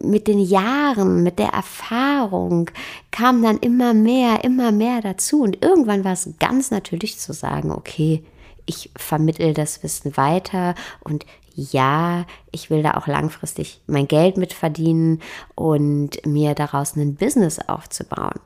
mit 0.00 0.26
den 0.26 0.40
Jahren, 0.40 1.22
mit 1.22 1.38
der 1.38 1.50
Erfahrung 1.50 2.68
kam 3.12 3.44
dann 3.44 3.58
immer 3.58 3.94
mehr, 3.94 4.42
immer 4.42 4.72
mehr 4.72 5.00
dazu. 5.02 5.42
Und 5.42 5.64
irgendwann 5.64 6.02
war 6.02 6.14
es 6.14 6.28
ganz 6.40 6.72
natürlich 6.72 7.16
zu 7.20 7.32
sagen, 7.32 7.70
okay, 7.70 8.24
ich 8.66 8.90
vermittel 8.96 9.54
das 9.54 9.84
Wissen 9.84 10.16
weiter 10.16 10.74
und 11.04 11.26
ja, 11.54 12.24
ich 12.50 12.70
will 12.70 12.82
da 12.82 12.94
auch 12.94 13.06
langfristig 13.06 13.80
mein 13.86 14.08
Geld 14.08 14.36
mit 14.36 14.52
verdienen 14.52 15.20
und 15.54 16.24
mir 16.26 16.54
daraus 16.54 16.96
ein 16.96 17.14
Business 17.16 17.58
aufzubauen. 17.58 18.40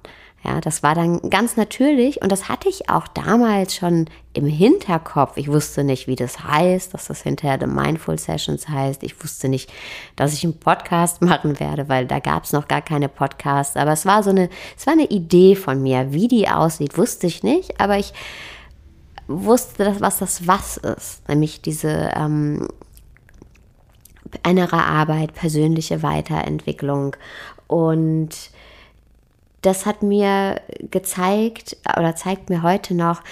Ja, 0.46 0.60
das 0.60 0.84
war 0.84 0.94
dann 0.94 1.28
ganz 1.28 1.56
natürlich 1.56 2.22
und 2.22 2.30
das 2.30 2.48
hatte 2.48 2.68
ich 2.68 2.88
auch 2.88 3.08
damals 3.08 3.74
schon 3.74 4.04
im 4.32 4.46
Hinterkopf. 4.46 5.36
Ich 5.36 5.48
wusste 5.48 5.82
nicht, 5.82 6.06
wie 6.06 6.14
das 6.14 6.44
heißt, 6.44 6.94
dass 6.94 7.06
das 7.06 7.22
hinterher 7.22 7.58
The 7.58 7.66
Mindful 7.66 8.16
Sessions 8.16 8.68
heißt. 8.68 9.02
Ich 9.02 9.20
wusste 9.24 9.48
nicht, 9.48 9.72
dass 10.14 10.34
ich 10.34 10.44
einen 10.44 10.60
Podcast 10.60 11.20
machen 11.22 11.58
werde, 11.58 11.88
weil 11.88 12.06
da 12.06 12.20
gab 12.20 12.44
es 12.44 12.52
noch 12.52 12.68
gar 12.68 12.82
keine 12.82 13.08
Podcasts. 13.08 13.76
Aber 13.76 13.92
es 13.92 14.06
war 14.06 14.22
so 14.22 14.30
eine, 14.30 14.48
es 14.78 14.86
war 14.86 14.92
eine 14.92 15.06
Idee 15.06 15.56
von 15.56 15.82
mir. 15.82 16.12
Wie 16.12 16.28
die 16.28 16.48
aussieht, 16.48 16.96
wusste 16.96 17.26
ich 17.26 17.42
nicht, 17.42 17.80
aber 17.80 17.98
ich 17.98 18.12
wusste, 19.26 19.96
was 19.98 20.18
das 20.18 20.46
was 20.46 20.76
ist, 20.76 21.28
nämlich 21.28 21.60
diese 21.60 22.12
ähm, 22.14 22.68
innere 24.46 24.82
Arbeit, 24.82 25.34
persönliche 25.34 26.02
Weiterentwicklung 26.02 27.16
und 27.66 28.30
das 29.62 29.84
hat 29.84 30.02
mir 30.02 30.60
gezeigt 30.90 31.76
oder 31.96 32.14
zeigt 32.14 32.50
mir 32.50 32.62
heute 32.62 32.94
noch, 32.94 33.22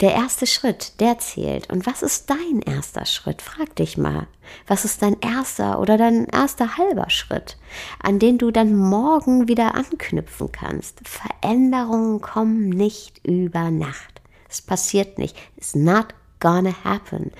der 0.00 0.14
erste 0.14 0.46
Schritt, 0.46 0.98
der 1.00 1.18
zählt. 1.18 1.70
Und 1.70 1.86
was 1.86 2.02
ist 2.02 2.30
dein 2.30 2.62
erster 2.62 3.04
Schritt? 3.04 3.42
Frag 3.42 3.76
dich 3.76 3.98
mal. 3.98 4.26
Was 4.66 4.84
ist 4.84 5.02
dein 5.02 5.20
erster 5.20 5.78
oder 5.78 5.98
dein 5.98 6.26
erster 6.26 6.78
halber 6.78 7.10
Schritt, 7.10 7.58
an 8.02 8.18
den 8.18 8.38
du 8.38 8.50
dann 8.50 8.74
morgen 8.74 9.46
wieder 9.46 9.74
anknüpfen 9.74 10.50
kannst? 10.52 11.00
Veränderungen 11.06 12.20
kommen 12.20 12.70
nicht 12.70 13.26
über 13.26 13.70
Nacht. 13.70 14.22
Es 14.48 14.62
passiert 14.62 15.18
nicht. 15.18 15.36
It's 15.56 15.74
not 15.74 16.08
gonna 16.40 16.74
happen. 16.84 17.30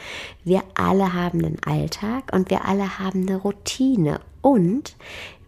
Wir 0.45 0.62
alle 0.75 1.12
haben 1.12 1.45
einen 1.45 1.59
Alltag 1.64 2.33
und 2.33 2.50
wir 2.50 2.64
alle 2.64 2.99
haben 2.99 3.26
eine 3.26 3.37
Routine 3.37 4.21
und 4.42 4.97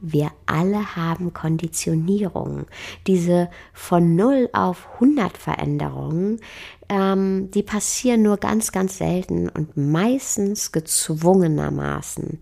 wir 0.00 0.32
alle 0.47 0.97
haben 0.97 1.32
Konditionierung. 1.32 2.66
Diese 3.06 3.49
von 3.73 4.16
0 4.16 4.50
auf 4.52 4.88
100 4.94 5.38
Veränderungen, 5.38 6.40
ähm, 6.88 7.50
die 7.52 7.62
passieren 7.62 8.23
nur 8.23 8.37
ganz, 8.38 8.73
ganz 8.73 8.99
selten 8.99 9.49
und 9.49 9.76
meistens 9.76 10.73
gezwungenermaßen 10.73 12.40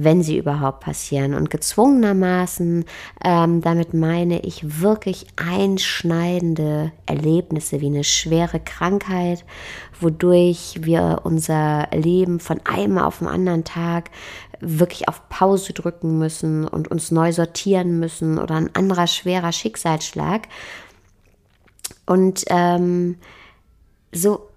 wenn 0.00 0.22
sie 0.22 0.38
überhaupt 0.38 0.78
passieren. 0.78 1.34
Und 1.34 1.50
gezwungenermaßen, 1.50 2.84
ähm, 3.24 3.60
damit 3.60 3.94
meine 3.94 4.40
ich 4.40 4.80
wirklich 4.80 5.26
einschneidende 5.34 6.92
Erlebnisse 7.04 7.80
wie 7.80 7.86
eine 7.86 8.04
schwere 8.04 8.60
Krankheit, 8.60 9.44
wodurch 10.00 10.78
wir 10.82 11.22
unser 11.24 11.88
Leben 11.92 12.38
von 12.38 12.60
einem 12.64 12.96
auf 12.96 13.18
den 13.18 13.26
anderen 13.26 13.64
Tag 13.64 14.10
wirklich 14.60 15.08
auf 15.08 15.28
Pause 15.28 15.72
drücken 15.72 16.16
müssen 16.16 16.66
und 16.68 16.88
uns 16.88 17.10
neu 17.10 17.32
sortieren 17.32 17.98
müssen 17.98 18.38
oder 18.38 18.54
ein 18.54 18.74
anderer 18.76 19.08
schwerer 19.08 19.50
Schicksalsschlag. 19.50 20.42
Und 22.06 22.44
ähm, 22.50 23.16
so, 24.12 24.48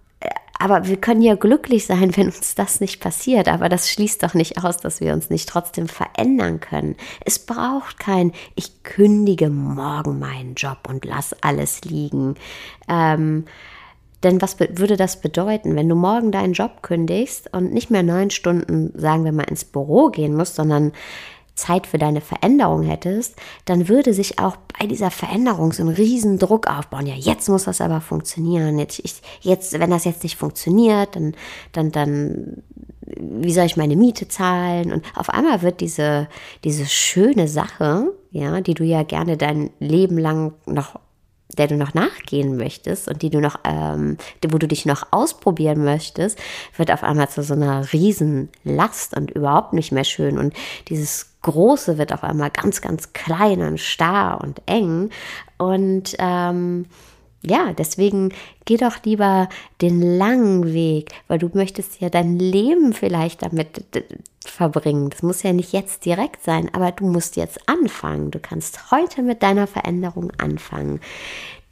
aber 0.62 0.88
wir 0.88 0.98
können 0.98 1.24
ja 1.24 1.34
glücklich 1.34 1.88
sein, 1.88 2.15
wenn 2.15 2.27
uns 2.27 2.53
das 2.53 2.82
nicht 2.82 3.01
passiert. 3.01 3.48
Aber 3.48 3.68
das 3.68 3.89
schließt 3.89 4.22
doch 4.22 4.36
nicht 4.36 4.63
aus, 4.63 4.77
dass 4.77 5.01
wir 5.01 5.13
uns 5.13 5.32
nicht 5.32 5.50
trotzdem 5.50 5.88
verändern 5.88 6.60
können. 6.60 6.96
Es 7.25 7.39
braucht 7.39 8.00
kein, 8.00 8.32
ich 8.53 8.84
kündige 8.84 9.50
morgen 9.50 10.20
meinen 10.20 10.53
Job 10.53 10.77
und 10.88 11.03
lass 11.03 11.36
alles 11.41 11.84
liegen. 11.84 12.36
Ähm, 12.88 13.46
denn 14.22 14.39
was 14.39 14.60
würde 14.60 14.98
das 14.98 15.20
bedeuten, 15.20 15.75
wenn 15.75 15.89
du 15.89 15.96
morgen 15.96 16.32
deinen 16.32 16.53
Job 16.53 16.84
kündigst 16.84 17.51
und 17.53 17.74
nicht 17.74 17.89
mehr 17.89 18.03
neun 18.03 18.30
Stunden, 18.30 18.91
sagen 18.94 19.25
wir 19.25 19.32
mal, 19.32 19.50
ins 19.50 19.65
Büro 19.65 20.10
gehen 20.10 20.36
musst, 20.36 20.56
sondern 20.56 20.91
Zeit 21.62 21.88
für 21.88 21.98
deine 21.98 22.22
Veränderung 22.22 22.84
hättest, 22.84 23.36
dann 23.65 23.88
würde 23.88 24.13
sich 24.13 24.39
auch 24.39 24.58
bei 24.80 24.88
dieser 24.88 25.12
Veränderung 25.12 25.72
so 25.72 25.84
ein 25.84 25.89
riesen 25.89 26.39
Druck 26.39 26.68
aufbauen. 26.68 27.06
Ja, 27.06 27.15
jetzt 27.15 27.48
muss 27.50 27.65
das 27.65 27.82
aber 27.82 28.01
funktionieren. 28.01 28.80
Jetzt, 28.80 29.00
ich, 29.00 29.22
jetzt 29.41 29.80
wenn 29.80 29.91
das 29.91 30.06
jetzt 30.06 30.24
nicht 30.24 30.38
funktioniert, 30.38 31.15
dann, 31.15 31.36
dann, 31.72 31.91
dann, 31.91 32.63
wie 33.06 33.53
soll 33.53 33.65
ich 33.65 33.77
meine 33.77 33.96
Miete 33.96 34.27
zahlen? 34.27 34.91
Und 34.91 35.06
auf 35.15 35.30
einmal 35.30 35.62
wird 35.62 35.82
diese, 35.82 36.27
diese 36.63 36.86
schöne 36.86 37.48
Sache, 37.48 38.12
ja, 38.32 38.62
die 38.62 38.74
du 38.74 38.84
ja 38.84 39.03
gerne 39.03 39.38
dein 39.38 39.70
Leben 39.80 40.18
lang 40.18 40.53
noch 40.65 41.00
der 41.58 41.68
du 41.68 41.75
noch 41.75 41.94
nachgehen 41.94 42.56
möchtest 42.56 43.10
und 43.10 43.22
die 43.22 43.30
du 43.30 43.41
noch, 43.41 43.60
ähm, 43.65 44.18
wo 44.48 44.58
du 44.58 44.70
dich 44.70 44.86
noch 44.86 45.08
ausprobieren 45.12 45.84
möchtest, 45.84 46.39
wird 46.77 46.91
auf 46.91 47.03
einmal 47.03 47.27
zu 47.27 47.44
so 47.44 47.53
einer 47.53 47.91
Riesenlast 47.91 49.18
und 49.18 49.32
überhaupt 49.32 49.74
nicht 49.74 49.91
mehr 49.91 50.06
schön. 50.06 50.38
Und 50.38 50.53
dieses 50.88 51.30
Große 51.41 51.98
wird 51.98 52.13
auf 52.13 52.24
einmal 52.24 52.51
ganz, 52.51 52.81
ganz 52.81 53.13
klein 53.13 53.62
und 53.62 53.79
starr 53.79 54.41
und 54.41 54.62
eng. 54.65 55.10
Und 55.57 56.15
ähm, 56.19 56.86
ja, 57.43 57.74
deswegen 57.74 58.33
geh 58.65 58.77
doch 58.77 59.03
lieber 59.03 59.50
den 59.81 60.01
langen 60.17 60.74
Weg, 60.74 61.12
weil 61.27 61.39
du 61.39 61.50
möchtest 61.53 62.00
ja 62.00 62.10
dein 62.10 62.38
Leben 62.38 62.93
vielleicht 62.93 63.41
damit 63.41 63.83
verbringen. 64.45 65.10
Das 65.10 65.24
muss 65.24 65.41
ja 65.41 65.51
nicht 65.51 65.74
jetzt 65.74 66.05
direkt 66.05 66.43
sein, 66.43 66.69
aber 66.74 66.91
du 66.91 67.05
musst 67.07 67.36
jetzt 67.38 67.67
anfangen. 67.67 68.29
Du 68.29 68.39
kannst 68.39 68.91
heute 68.91 69.24
mit 69.24 69.41
deiner 69.41 69.65
Veränderung 69.65 70.31
anfangen. 70.38 71.00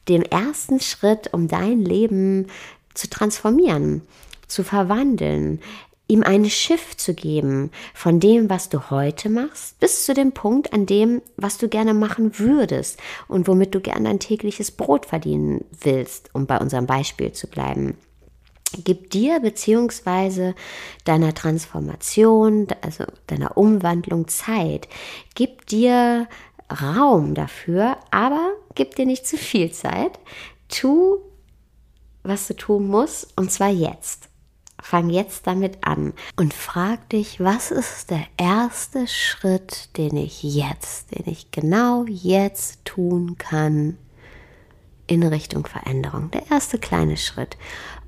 Den 0.08 0.24
ersten 0.24 0.80
Schritt, 0.80 1.32
um 1.34 1.48
dein 1.48 1.82
Leben 1.82 2.48
zu 2.96 3.08
transformieren, 3.08 4.02
zu 4.48 4.64
verwandeln, 4.64 5.62
ihm 6.10 6.24
ein 6.24 6.50
Schiff 6.50 6.98
zu 6.98 7.14
geben 7.14 7.72
von 7.94 8.20
dem, 8.20 8.50
was 8.50 8.68
du 8.68 8.90
heute 8.90 9.30
machst, 9.30 9.80
bis 9.80 10.06
zu 10.06 10.14
dem 10.14 10.34
Punkt, 10.34 10.74
an 10.74 10.86
dem, 10.86 11.22
was 11.38 11.58
du 11.58 11.70
gerne 11.70 11.94
machen 11.94 12.38
würdest 12.40 13.00
und 13.28 13.48
womit 13.48 13.74
du 13.74 13.80
gerne 13.80 14.10
dein 14.10 14.20
tägliches 14.20 14.72
Brot 14.72 15.06
verdienen 15.06 15.64
willst, 15.82 16.32
um 16.34 16.48
bei 16.48 16.58
unserem 16.58 16.88
Beispiel 16.88 17.32
zu 17.32 17.48
bleiben. 17.48 17.96
Gib 18.84 19.12
dir 19.12 19.40
beziehungsweise 19.40 20.56
deiner 21.06 21.34
Transformation, 21.34 22.68
also 22.82 23.06
deiner 23.28 23.58
Umwandlung 23.58 24.28
Zeit. 24.28 24.88
Gib 25.36 25.68
dir 25.68 26.28
Raum 26.82 27.34
dafür, 27.34 27.98
aber 28.12 28.52
gib 28.76 28.96
dir 28.96 29.06
nicht 29.06 29.26
zu 29.26 29.38
viel 29.38 29.72
Zeit. 29.72 30.20
Tu, 30.70 31.18
was 32.24 32.48
du 32.48 32.56
tun 32.56 32.88
musst, 32.88 33.36
und 33.38 33.52
zwar 33.52 33.70
jetzt. 33.70 34.29
Fang 34.82 35.10
jetzt 35.10 35.46
damit 35.46 35.80
an 35.82 36.14
und 36.38 36.54
frag 36.54 37.10
dich, 37.10 37.40
was 37.40 37.72
ist 37.72 38.12
der 38.12 38.24
erste 38.38 39.08
Schritt, 39.08 39.96
den 39.98 40.16
ich 40.16 40.42
jetzt, 40.44 41.12
den 41.12 41.32
ich 41.32 41.52
genau 41.52 42.06
jetzt 42.08 42.86
tun 42.86 43.38
kann 43.38 43.98
in 45.08 45.24
Richtung 45.24 45.66
Veränderung. 45.66 46.32
Der 46.32 46.50
erste 46.50 46.78
kleine 46.78 47.18
Schritt. 47.18 47.58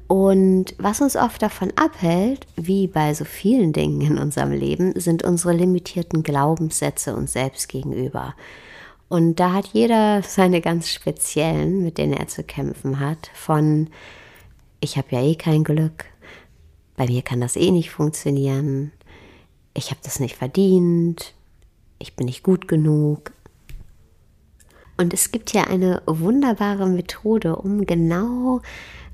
Und 0.07 0.75
was 0.77 0.99
uns 0.99 1.15
oft 1.15 1.41
davon 1.41 1.71
abhält, 1.77 2.45
wie 2.57 2.87
bei 2.87 3.13
so 3.13 3.23
vielen 3.23 3.71
Dingen 3.71 4.01
in 4.01 4.17
unserem 4.17 4.51
Leben, 4.51 4.91
sind 4.99 5.23
unsere 5.23 5.53
limitierten 5.53 6.21
Glaubenssätze 6.21 7.15
uns 7.15 7.33
selbst 7.33 7.69
gegenüber. 7.69 8.35
Und 9.07 9.39
da 9.39 9.53
hat 9.53 9.67
jeder 9.67 10.21
seine 10.21 10.61
ganz 10.61 10.89
speziellen, 10.89 11.81
mit 11.81 11.97
denen 11.97 12.13
er 12.13 12.27
zu 12.27 12.43
kämpfen 12.43 12.99
hat, 12.99 13.31
von 13.33 13.89
ich 14.81 14.97
habe 14.97 15.07
ja 15.11 15.21
eh 15.21 15.35
kein 15.35 15.63
Glück, 15.63 16.05
bei 17.01 17.07
mir 17.07 17.23
kann 17.23 17.41
das 17.41 17.55
eh 17.55 17.71
nicht 17.71 17.89
funktionieren, 17.89 18.91
ich 19.73 19.89
habe 19.89 20.01
das 20.03 20.19
nicht 20.19 20.35
verdient, 20.35 21.33
ich 21.97 22.15
bin 22.15 22.27
nicht 22.27 22.43
gut 22.43 22.67
genug. 22.67 23.31
Und 24.97 25.11
es 25.11 25.31
gibt 25.31 25.51
ja 25.51 25.63
eine 25.63 26.03
wunderbare 26.05 26.87
Methode, 26.87 27.55
um 27.55 27.87
genau 27.87 28.61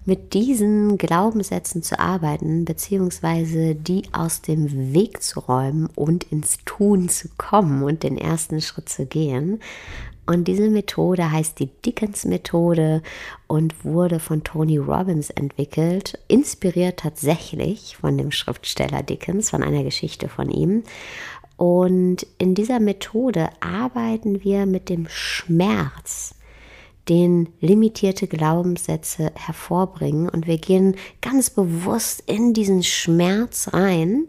mit 0.04 0.34
diesen 0.34 0.98
Glaubenssätzen 0.98 1.82
zu 1.82 1.98
arbeiten, 1.98 2.66
beziehungsweise 2.66 3.74
die 3.74 4.04
aus 4.12 4.42
dem 4.42 4.94
Weg 4.94 5.24
zu 5.24 5.40
räumen 5.40 5.88
und 5.96 6.26
ins 6.26 6.58
Tun 6.66 7.08
zu 7.08 7.30
kommen 7.38 7.84
und 7.84 8.04
den 8.04 8.18
ersten 8.18 8.60
Schritt 8.60 8.90
zu 8.90 9.06
gehen. 9.06 9.62
Und 10.28 10.50
diese 10.50 10.70
Methode 10.70 11.32
heißt 11.32 11.58
die 11.58 11.70
Dickens-Methode 11.86 13.02
und 13.48 13.86
wurde 13.86 14.20
von 14.20 14.44
Tony 14.44 14.78
Robbins 14.78 15.30
entwickelt, 15.30 16.20
inspiriert 16.28 17.00
tatsächlich 17.00 17.96
von 17.96 18.18
dem 18.18 18.32
Schriftsteller 18.32 19.04
Dickens, 19.04 19.50
von 19.50 19.64
einer 19.64 19.84
Geschichte 19.84 20.28
von 20.28 20.52
ihm. 20.52 20.84
Und 21.56 22.28
in 22.38 22.56
dieser 22.56 22.82
Methode 22.82 23.50
arbeiten 23.62 24.44
wir 24.44 24.66
mit 24.66 24.90
dem 24.90 25.08
Schmerz, 25.10 26.36
den 27.08 27.48
limitierte 27.62 28.28
Glaubenssätze 28.28 29.32
hervorbringen. 29.34 30.28
Und 30.28 30.46
wir 30.46 30.58
gehen 30.58 30.98
ganz 31.22 31.50
bewusst 31.50 32.22
in 32.28 32.54
diesen 32.54 32.84
Schmerz 32.84 33.70
rein 33.72 34.26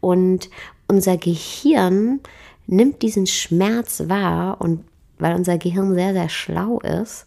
und 0.00 0.50
unser 0.88 1.16
Gehirn 1.16 2.20
nimmt 2.66 3.00
diesen 3.00 3.26
Schmerz 3.26 4.04
wahr 4.08 4.60
und 4.60 4.84
weil 5.18 5.34
unser 5.34 5.58
Gehirn 5.58 5.94
sehr, 5.94 6.12
sehr 6.12 6.28
schlau 6.28 6.80
ist, 6.80 7.26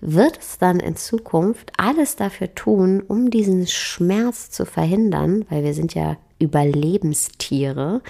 wird 0.00 0.38
es 0.38 0.58
dann 0.58 0.80
in 0.80 0.96
Zukunft 0.96 1.72
alles 1.76 2.16
dafür 2.16 2.54
tun, 2.54 3.02
um 3.06 3.30
diesen 3.30 3.66
Schmerz 3.66 4.50
zu 4.50 4.66
verhindern, 4.66 5.44
weil 5.48 5.62
wir 5.64 5.74
sind 5.74 5.94
ja 5.94 6.16
Überlebenstiere 6.38 8.02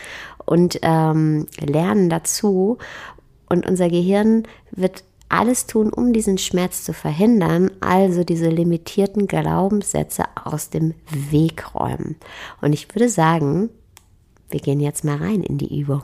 und 0.46 0.78
ähm, 0.82 1.46
lernen 1.60 2.08
dazu. 2.08 2.78
Und 3.48 3.66
unser 3.66 3.90
Gehirn 3.90 4.44
wird 4.70 5.04
alles 5.28 5.66
tun, 5.66 5.92
um 5.92 6.12
diesen 6.12 6.38
Schmerz 6.38 6.84
zu 6.84 6.92
verhindern, 6.92 7.70
also 7.80 8.22
diese 8.24 8.48
limitierten 8.48 9.26
Glaubenssätze 9.26 10.24
aus 10.44 10.70
dem 10.70 10.94
Weg 11.30 11.74
räumen. 11.74 12.16
Und 12.60 12.72
ich 12.72 12.94
würde 12.94 13.08
sagen, 13.08 13.70
wir 14.50 14.60
gehen 14.60 14.80
jetzt 14.80 15.04
mal 15.04 15.16
rein 15.16 15.42
in 15.42 15.58
die 15.58 15.80
Übung. 15.80 16.02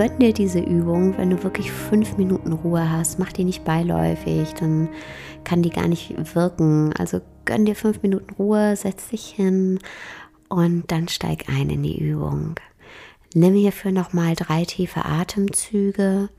Gönn 0.00 0.18
dir 0.18 0.32
diese 0.32 0.60
Übung, 0.60 1.18
wenn 1.18 1.28
du 1.28 1.42
wirklich 1.42 1.70
fünf 1.70 2.16
Minuten 2.16 2.54
Ruhe 2.54 2.90
hast. 2.90 3.18
Mach 3.18 3.32
die 3.32 3.44
nicht 3.44 3.64
beiläufig, 3.64 4.54
dann 4.54 4.88
kann 5.44 5.60
die 5.60 5.68
gar 5.68 5.88
nicht 5.88 6.34
wirken. 6.34 6.94
Also 6.98 7.20
gönn 7.44 7.66
dir 7.66 7.76
fünf 7.76 8.00
Minuten 8.00 8.32
Ruhe, 8.38 8.76
setz 8.76 9.10
dich 9.10 9.26
hin 9.26 9.78
und 10.48 10.90
dann 10.90 11.08
steig 11.08 11.50
ein 11.50 11.68
in 11.68 11.82
die 11.82 11.98
Übung. 12.02 12.54
Nimm 13.34 13.52
hierfür 13.52 13.92
nochmal 13.92 14.34
drei 14.36 14.64
tiefe 14.64 15.04
Atemzüge. 15.04 16.30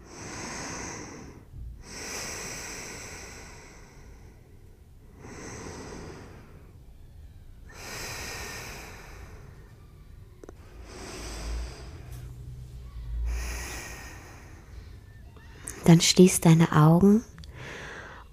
Dann 15.86 16.02
schließ 16.02 16.42
deine 16.42 16.72
Augen 16.72 17.24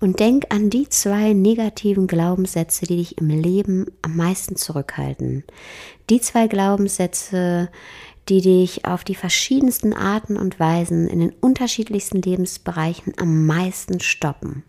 und 0.00 0.20
denk 0.20 0.46
an 0.50 0.70
die 0.70 0.88
zwei 0.88 1.32
negativen 1.32 2.06
Glaubenssätze, 2.06 2.86
die 2.86 2.96
dich 2.96 3.18
im 3.18 3.28
Leben 3.28 3.86
am 4.02 4.16
meisten 4.16 4.56
zurückhalten. 4.56 5.44
Die 6.10 6.20
zwei 6.20 6.46
Glaubenssätze, 6.46 7.68
die 8.28 8.40
dich 8.40 8.84
auf 8.84 9.04
die 9.04 9.14
verschiedensten 9.14 9.92
Arten 9.94 10.36
und 10.36 10.60
Weisen 10.60 11.08
in 11.08 11.20
den 11.20 11.32
unterschiedlichsten 11.40 12.22
Lebensbereichen 12.22 13.14
am 13.16 13.46
meisten 13.46 14.00
stoppen. 14.00 14.64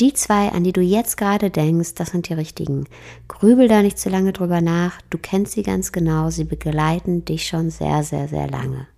Die 0.00 0.12
zwei, 0.12 0.50
an 0.50 0.62
die 0.62 0.72
du 0.72 0.82
jetzt 0.82 1.16
gerade 1.16 1.50
denkst, 1.50 1.94
das 1.94 2.10
sind 2.10 2.28
die 2.28 2.34
richtigen. 2.34 2.86
Grübel 3.28 3.66
da 3.66 3.80
nicht 3.80 3.98
zu 3.98 4.10
lange 4.10 4.34
drüber 4.34 4.60
nach. 4.60 5.00
Du 5.08 5.16
kennst 5.16 5.52
sie 5.52 5.62
ganz 5.62 5.90
genau. 5.90 6.28
Sie 6.28 6.44
begleiten 6.44 7.24
dich 7.24 7.46
schon 7.46 7.70
sehr, 7.70 8.02
sehr, 8.02 8.28
sehr 8.28 8.46
lange. 8.46 8.88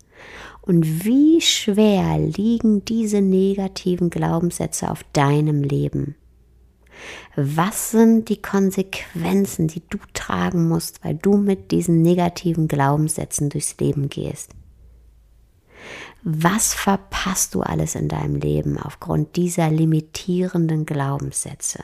Und 0.68 1.06
wie 1.06 1.40
schwer 1.40 2.18
liegen 2.18 2.84
diese 2.84 3.22
negativen 3.22 4.10
Glaubenssätze 4.10 4.90
auf 4.90 5.02
deinem 5.14 5.62
Leben? 5.62 6.14
Was 7.36 7.92
sind 7.92 8.28
die 8.28 8.42
Konsequenzen, 8.42 9.68
die 9.68 9.82
du 9.88 9.96
tragen 10.12 10.68
musst, 10.68 11.02
weil 11.02 11.14
du 11.14 11.38
mit 11.38 11.70
diesen 11.70 12.02
negativen 12.02 12.68
Glaubenssätzen 12.68 13.48
durchs 13.48 13.78
Leben 13.78 14.10
gehst? 14.10 14.50
Was 16.22 16.74
verpasst 16.74 17.54
du 17.54 17.62
alles 17.62 17.94
in 17.94 18.08
deinem 18.08 18.36
Leben 18.36 18.76
aufgrund 18.78 19.36
dieser 19.36 19.70
limitierenden 19.70 20.84
Glaubenssätze? 20.84 21.82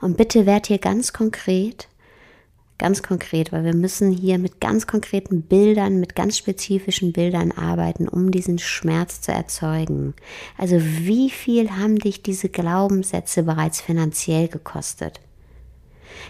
Und 0.00 0.16
bitte 0.16 0.46
werd 0.46 0.66
hier 0.66 0.78
ganz 0.78 1.12
konkret 1.12 1.86
Ganz 2.78 3.02
konkret, 3.02 3.52
weil 3.52 3.64
wir 3.64 3.74
müssen 3.74 4.12
hier 4.12 4.38
mit 4.38 4.60
ganz 4.60 4.86
konkreten 4.86 5.42
Bildern, 5.42 5.98
mit 5.98 6.14
ganz 6.14 6.36
spezifischen 6.36 7.12
Bildern 7.12 7.52
arbeiten, 7.52 8.06
um 8.06 8.30
diesen 8.30 8.58
Schmerz 8.58 9.22
zu 9.22 9.32
erzeugen. 9.32 10.14
Also 10.58 10.76
wie 10.78 11.30
viel 11.30 11.70
haben 11.70 11.96
dich 11.96 12.22
diese 12.22 12.50
Glaubenssätze 12.50 13.44
bereits 13.44 13.80
finanziell 13.80 14.48
gekostet? 14.48 15.20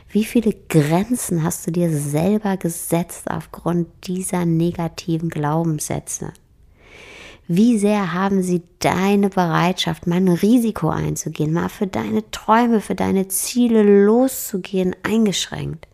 Wie 0.08 0.24
viele 0.24 0.54
Grenzen 0.68 1.42
hast 1.42 1.66
du 1.66 1.72
dir 1.72 1.90
selber 1.90 2.56
gesetzt 2.56 3.28
aufgrund 3.28 3.88
dieser 4.06 4.46
negativen 4.46 5.30
Glaubenssätze? 5.30 6.32
Wie 7.48 7.78
sehr 7.78 8.12
haben 8.12 8.42
sie 8.42 8.62
deine 8.80 9.30
Bereitschaft, 9.30 10.06
mal 10.06 10.16
ein 10.16 10.28
Risiko 10.28 10.90
einzugehen, 10.90 11.52
mal 11.52 11.68
für 11.68 11.86
deine 11.86 12.28
Träume, 12.30 12.80
für 12.80 12.96
deine 12.96 13.28
Ziele 13.28 13.82
loszugehen, 14.04 14.94
eingeschränkt? 15.04 15.86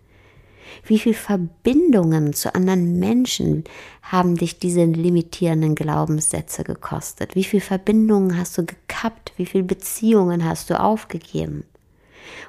Wie 0.85 0.99
viele 0.99 1.15
Verbindungen 1.15 2.33
zu 2.33 2.55
anderen 2.55 2.99
Menschen 2.99 3.65
haben 4.03 4.37
dich 4.37 4.59
diese 4.59 4.85
limitierenden 4.85 5.75
Glaubenssätze 5.75 6.65
gekostet? 6.65 7.35
Wie 7.35 7.45
viele 7.45 7.63
Verbindungen 7.63 8.37
hast 8.37 8.59
du 8.59 8.65
gekappt? 8.65 9.33
Wie 9.37 9.47
viele 9.47 9.65
Beziehungen 9.65 10.45
hast 10.45 10.71
du 10.71 10.79
aufgegeben? 10.79 11.65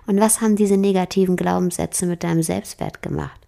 Und 0.06 0.20
was 0.20 0.42
haben 0.42 0.56
diese 0.56 0.78
negativen 0.78 1.36
Glaubenssätze 1.36 2.06
mit 2.06 2.24
deinem 2.24 2.44
Selbstwert 2.44 3.02
gemacht? 3.02 3.40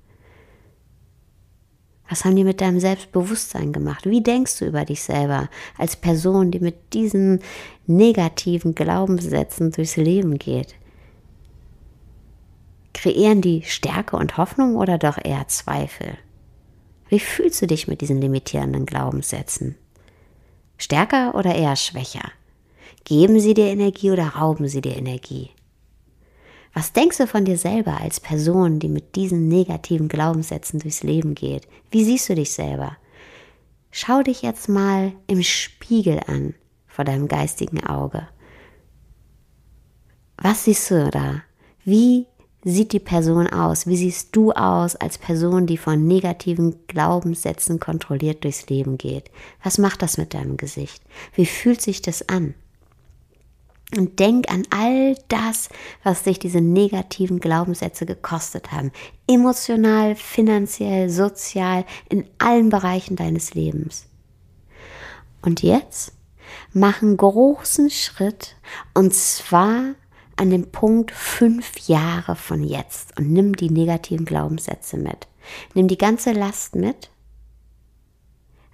Was 2.08 2.24
haben 2.24 2.36
die 2.36 2.44
mit 2.44 2.62
deinem 2.62 2.80
Selbstbewusstsein 2.80 3.74
gemacht? 3.74 4.06
Wie 4.06 4.22
denkst 4.22 4.60
du 4.60 4.66
über 4.66 4.86
dich 4.86 5.02
selber 5.02 5.50
als 5.78 5.96
Person, 5.96 6.52
die 6.52 6.60
mit 6.60 6.94
diesen 6.94 7.40
negativen 7.88 8.76
Glaubenssätzen 8.76 9.72
durchs 9.72 9.98
Leben 9.98 10.38
geht? 10.38 10.76
Kreieren 12.96 13.42
die 13.42 13.62
Stärke 13.64 14.16
und 14.16 14.38
Hoffnung 14.38 14.78
oder 14.78 14.98
doch 14.98 15.18
eher 15.22 15.50
Zweifel? 15.50 16.18
Wie 17.10 17.20
fühlst 17.20 17.62
du 17.62 17.68
dich 17.68 17.90
mit 17.90 18.00
diesen 18.00 18.22
limitierenden 18.22 18.86
Glaubenssätzen? 18.86 19.76
Stärker 20.78 21.36
oder 21.36 21.54
eher 21.54 21.76
schwächer? 21.76 22.32
Geben 23.04 23.42
sie 23.42 23.54
dir 23.54 23.66
Energie 23.66 24.12
oder 24.12 24.30
rauben 24.30 24.70
sie 24.70 24.80
dir 24.80 24.96
Energie? 24.96 25.52
Was 26.74 26.94
denkst 26.94 27.18
du 27.18 27.28
von 27.28 27.44
dir 27.44 27.58
selber 27.58 28.00
als 28.00 28.22
Person, 28.22 28.80
die 28.80 28.90
mit 28.90 29.18
diesen 29.18 29.50
negativen 29.50 30.08
Glaubenssätzen 30.08 30.80
durchs 30.80 31.04
Leben 31.04 31.36
geht? 31.36 31.68
Wie 31.92 32.06
siehst 32.06 32.30
du 32.30 32.36
dich 32.36 32.54
selber? 32.54 32.96
Schau 33.92 34.24
dich 34.24 34.42
jetzt 34.42 34.70
mal 34.70 35.12
im 35.28 35.44
Spiegel 35.44 36.22
an 36.28 36.54
vor 36.88 37.04
deinem 37.04 37.28
geistigen 37.28 37.86
Auge. 37.86 38.26
Was 40.38 40.64
siehst 40.64 40.90
du 40.92 41.10
da? 41.12 41.44
Wie 41.84 42.28
sieht 42.66 42.94
die 42.94 43.00
Person 43.00 43.48
aus? 43.48 43.86
Wie 43.86 43.96
siehst 43.96 44.36
du 44.36 44.52
aus 44.52 44.96
als 44.96 45.20
Person, 45.20 45.68
die 45.68 45.78
von 45.78 46.06
negativen 46.06 46.76
Glaubenssätzen 46.88 47.80
kontrolliert 47.80 48.44
durchs 48.44 48.68
Leben 48.68 48.98
geht? 48.98 49.30
Was 49.64 49.78
macht 49.78 50.02
das 50.02 50.18
mit 50.18 50.34
deinem 50.34 50.58
Gesicht? 50.58 51.02
Wie 51.36 51.46
fühlt 51.46 51.82
sich 51.82 52.02
das 52.02 52.28
an? 52.28 52.56
Und 53.96 54.20
denk 54.20 54.52
an 54.52 54.64
all 54.72 55.16
das, 55.28 55.70
was 56.04 56.24
dich 56.24 56.40
diese 56.40 56.60
negativen 56.60 57.40
Glaubenssätze 57.40 58.08
gekostet 58.08 58.72
haben. 58.72 58.92
Emotional, 59.28 60.16
finanziell, 60.16 61.12
sozial, 61.12 61.86
in 62.10 62.26
allen 62.40 62.70
Bereichen 62.70 63.16
deines 63.16 63.54
Lebens. 63.54 64.08
Und 65.44 65.62
jetzt 65.62 66.14
mach 66.74 67.04
einen 67.04 67.16
großen 67.16 67.92
Schritt 67.92 68.56
und 68.96 69.14
zwar 69.14 69.94
an 70.38 70.50
den 70.50 70.72
Punkt 70.72 71.12
fünf 71.12 71.88
Jahre 71.88 72.36
von 72.36 72.64
jetzt 72.64 73.18
und 73.18 73.32
nimm 73.32 73.56
die 73.56 73.70
negativen 73.70 74.26
Glaubenssätze 74.26 74.98
mit. 74.98 75.28
Nimm 75.74 75.88
die 75.88 75.98
ganze 75.98 76.34
Last 76.34 76.76
mit 76.76 77.10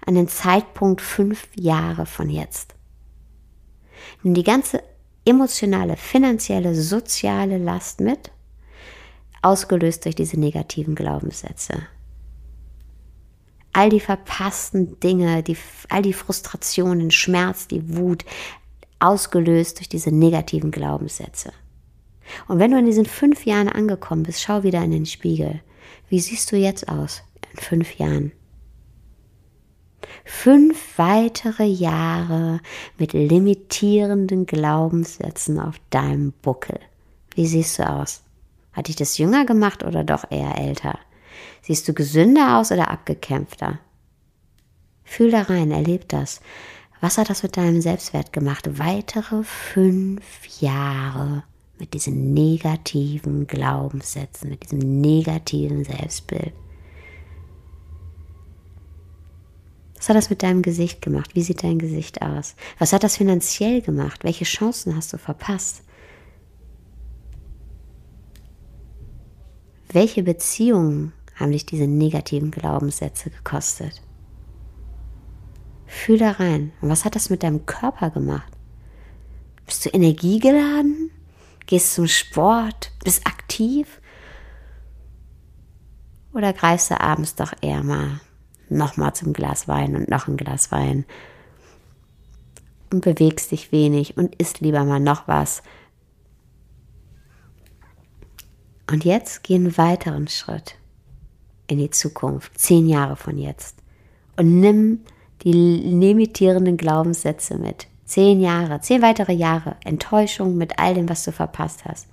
an 0.04 0.14
den 0.14 0.28
Zeitpunkt 0.28 1.00
fünf 1.00 1.48
Jahre 1.54 2.06
von 2.06 2.28
jetzt. 2.28 2.74
Nimm 4.22 4.34
die 4.34 4.42
ganze 4.42 4.82
emotionale, 5.24 5.96
finanzielle, 5.96 6.74
soziale 6.74 7.58
Last 7.58 8.00
mit, 8.00 8.32
ausgelöst 9.42 10.04
durch 10.04 10.14
diese 10.14 10.38
negativen 10.38 10.94
Glaubenssätze. 10.94 11.86
All 13.72 13.88
die 13.88 14.00
verpassten 14.00 15.00
Dinge, 15.00 15.42
die, 15.42 15.56
all 15.88 16.02
die 16.02 16.12
Frustrationen, 16.12 17.10
Schmerz, 17.10 17.68
die 17.68 17.96
Wut, 17.96 18.24
ausgelöst 19.02 19.78
durch 19.78 19.88
diese 19.88 20.10
negativen 20.10 20.70
Glaubenssätze. 20.70 21.52
Und 22.48 22.58
wenn 22.58 22.70
du 22.70 22.78
in 22.78 22.86
diesen 22.86 23.06
fünf 23.06 23.44
Jahren 23.44 23.68
angekommen 23.68 24.22
bist, 24.22 24.40
schau 24.40 24.62
wieder 24.62 24.82
in 24.82 24.90
den 24.90 25.06
Spiegel. 25.06 25.60
Wie 26.08 26.20
siehst 26.20 26.52
du 26.52 26.56
jetzt 26.56 26.88
aus 26.88 27.22
in 27.52 27.58
fünf 27.58 27.96
Jahren? 27.96 28.32
Fünf 30.24 30.98
weitere 30.98 31.64
Jahre 31.64 32.60
mit 32.98 33.12
limitierenden 33.12 34.46
Glaubenssätzen 34.46 35.58
auf 35.58 35.76
deinem 35.90 36.32
Buckel. 36.42 36.78
Wie 37.34 37.46
siehst 37.46 37.78
du 37.78 37.88
aus? 37.88 38.22
Hat 38.72 38.88
dich 38.88 38.96
das 38.96 39.18
jünger 39.18 39.44
gemacht 39.44 39.82
oder 39.82 40.04
doch 40.04 40.30
eher 40.30 40.58
älter? 40.58 40.98
Siehst 41.62 41.86
du 41.88 41.92
gesünder 41.92 42.58
aus 42.58 42.72
oder 42.72 42.90
abgekämpfter? 42.90 43.78
Fühl 45.04 45.30
da 45.30 45.42
rein, 45.42 45.70
erleb 45.70 46.08
das. 46.08 46.40
Was 47.02 47.18
hat 47.18 47.30
das 47.30 47.42
mit 47.42 47.56
deinem 47.56 47.80
Selbstwert 47.80 48.32
gemacht? 48.32 48.78
Weitere 48.78 49.42
fünf 49.42 50.22
Jahre 50.60 51.42
mit 51.80 51.94
diesen 51.94 52.32
negativen 52.32 53.48
Glaubenssätzen, 53.48 54.50
mit 54.50 54.62
diesem 54.62 55.00
negativen 55.00 55.82
Selbstbild. 55.82 56.52
Was 59.96 60.08
hat 60.08 60.14
das 60.14 60.30
mit 60.30 60.44
deinem 60.44 60.62
Gesicht 60.62 61.02
gemacht? 61.02 61.34
Wie 61.34 61.42
sieht 61.42 61.64
dein 61.64 61.80
Gesicht 61.80 62.22
aus? 62.22 62.54
Was 62.78 62.92
hat 62.92 63.02
das 63.02 63.16
finanziell 63.16 63.82
gemacht? 63.82 64.22
Welche 64.22 64.44
Chancen 64.44 64.94
hast 64.94 65.12
du 65.12 65.18
verpasst? 65.18 65.82
Welche 69.88 70.22
Beziehungen 70.22 71.12
haben 71.34 71.50
dich 71.50 71.66
diese 71.66 71.88
negativen 71.88 72.52
Glaubenssätze 72.52 73.30
gekostet? 73.30 74.02
Fühl 75.92 76.16
da 76.16 76.30
rein. 76.32 76.72
Und 76.80 76.88
was 76.88 77.04
hat 77.04 77.14
das 77.14 77.28
mit 77.28 77.42
deinem 77.42 77.66
Körper 77.66 78.08
gemacht? 78.08 78.50
Bist 79.66 79.84
du 79.84 79.90
energiegeladen? 79.90 81.10
Gehst 81.66 81.92
zum 81.92 82.08
Sport? 82.08 82.92
Bist 83.04 83.26
aktiv? 83.26 84.00
Oder 86.32 86.54
greifst 86.54 86.90
du 86.90 86.98
abends 86.98 87.34
doch 87.34 87.52
eher 87.60 87.82
mal 87.82 88.20
nochmal 88.70 89.14
zum 89.14 89.34
Glas 89.34 89.68
Wein 89.68 89.94
und 89.94 90.08
noch 90.08 90.28
ein 90.28 90.38
Glas 90.38 90.72
Wein 90.72 91.04
und 92.90 93.04
bewegst 93.04 93.52
dich 93.52 93.70
wenig 93.70 94.16
und 94.16 94.34
isst 94.36 94.60
lieber 94.60 94.84
mal 94.84 94.98
noch 94.98 95.28
was? 95.28 95.62
Und 98.90 99.04
jetzt 99.04 99.44
geh 99.44 99.56
einen 99.56 99.76
weiteren 99.76 100.26
Schritt 100.26 100.78
in 101.66 101.76
die 101.76 101.90
Zukunft, 101.90 102.58
zehn 102.58 102.88
Jahre 102.88 103.16
von 103.16 103.36
jetzt. 103.36 103.76
Und 104.36 104.58
nimm 104.58 105.00
die 105.44 105.52
limitierenden 105.52 106.76
Glaubenssätze 106.76 107.58
mit. 107.58 107.88
Zehn 108.04 108.40
Jahre, 108.40 108.80
zehn 108.80 109.02
weitere 109.02 109.32
Jahre 109.32 109.76
Enttäuschung 109.84 110.56
mit 110.56 110.78
all 110.78 110.94
dem, 110.94 111.08
was 111.08 111.24
du 111.24 111.32
verpasst 111.32 111.84
hast. 111.84 112.08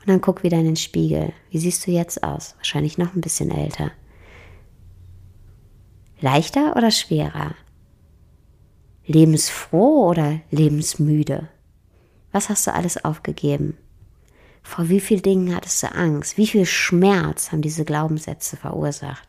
Und 0.00 0.08
dann 0.08 0.20
guck 0.20 0.42
wieder 0.42 0.58
in 0.58 0.64
den 0.64 0.76
Spiegel. 0.76 1.32
Wie 1.50 1.58
siehst 1.58 1.86
du 1.86 1.90
jetzt 1.90 2.22
aus? 2.22 2.54
Wahrscheinlich 2.58 2.98
noch 2.98 3.14
ein 3.14 3.20
bisschen 3.20 3.50
älter. 3.50 3.90
Leichter 6.20 6.76
oder 6.76 6.90
schwerer? 6.90 7.54
Lebensfroh 9.06 10.08
oder 10.08 10.40
lebensmüde? 10.50 11.48
Was 12.32 12.48
hast 12.48 12.66
du 12.66 12.74
alles 12.74 13.04
aufgegeben? 13.04 13.76
Vor 14.62 14.88
wie 14.88 15.00
vielen 15.00 15.22
Dingen 15.22 15.54
hattest 15.54 15.82
du 15.82 15.94
Angst? 15.94 16.36
Wie 16.36 16.46
viel 16.46 16.66
Schmerz 16.66 17.52
haben 17.52 17.62
diese 17.62 17.84
Glaubenssätze 17.84 18.56
verursacht? 18.56 19.28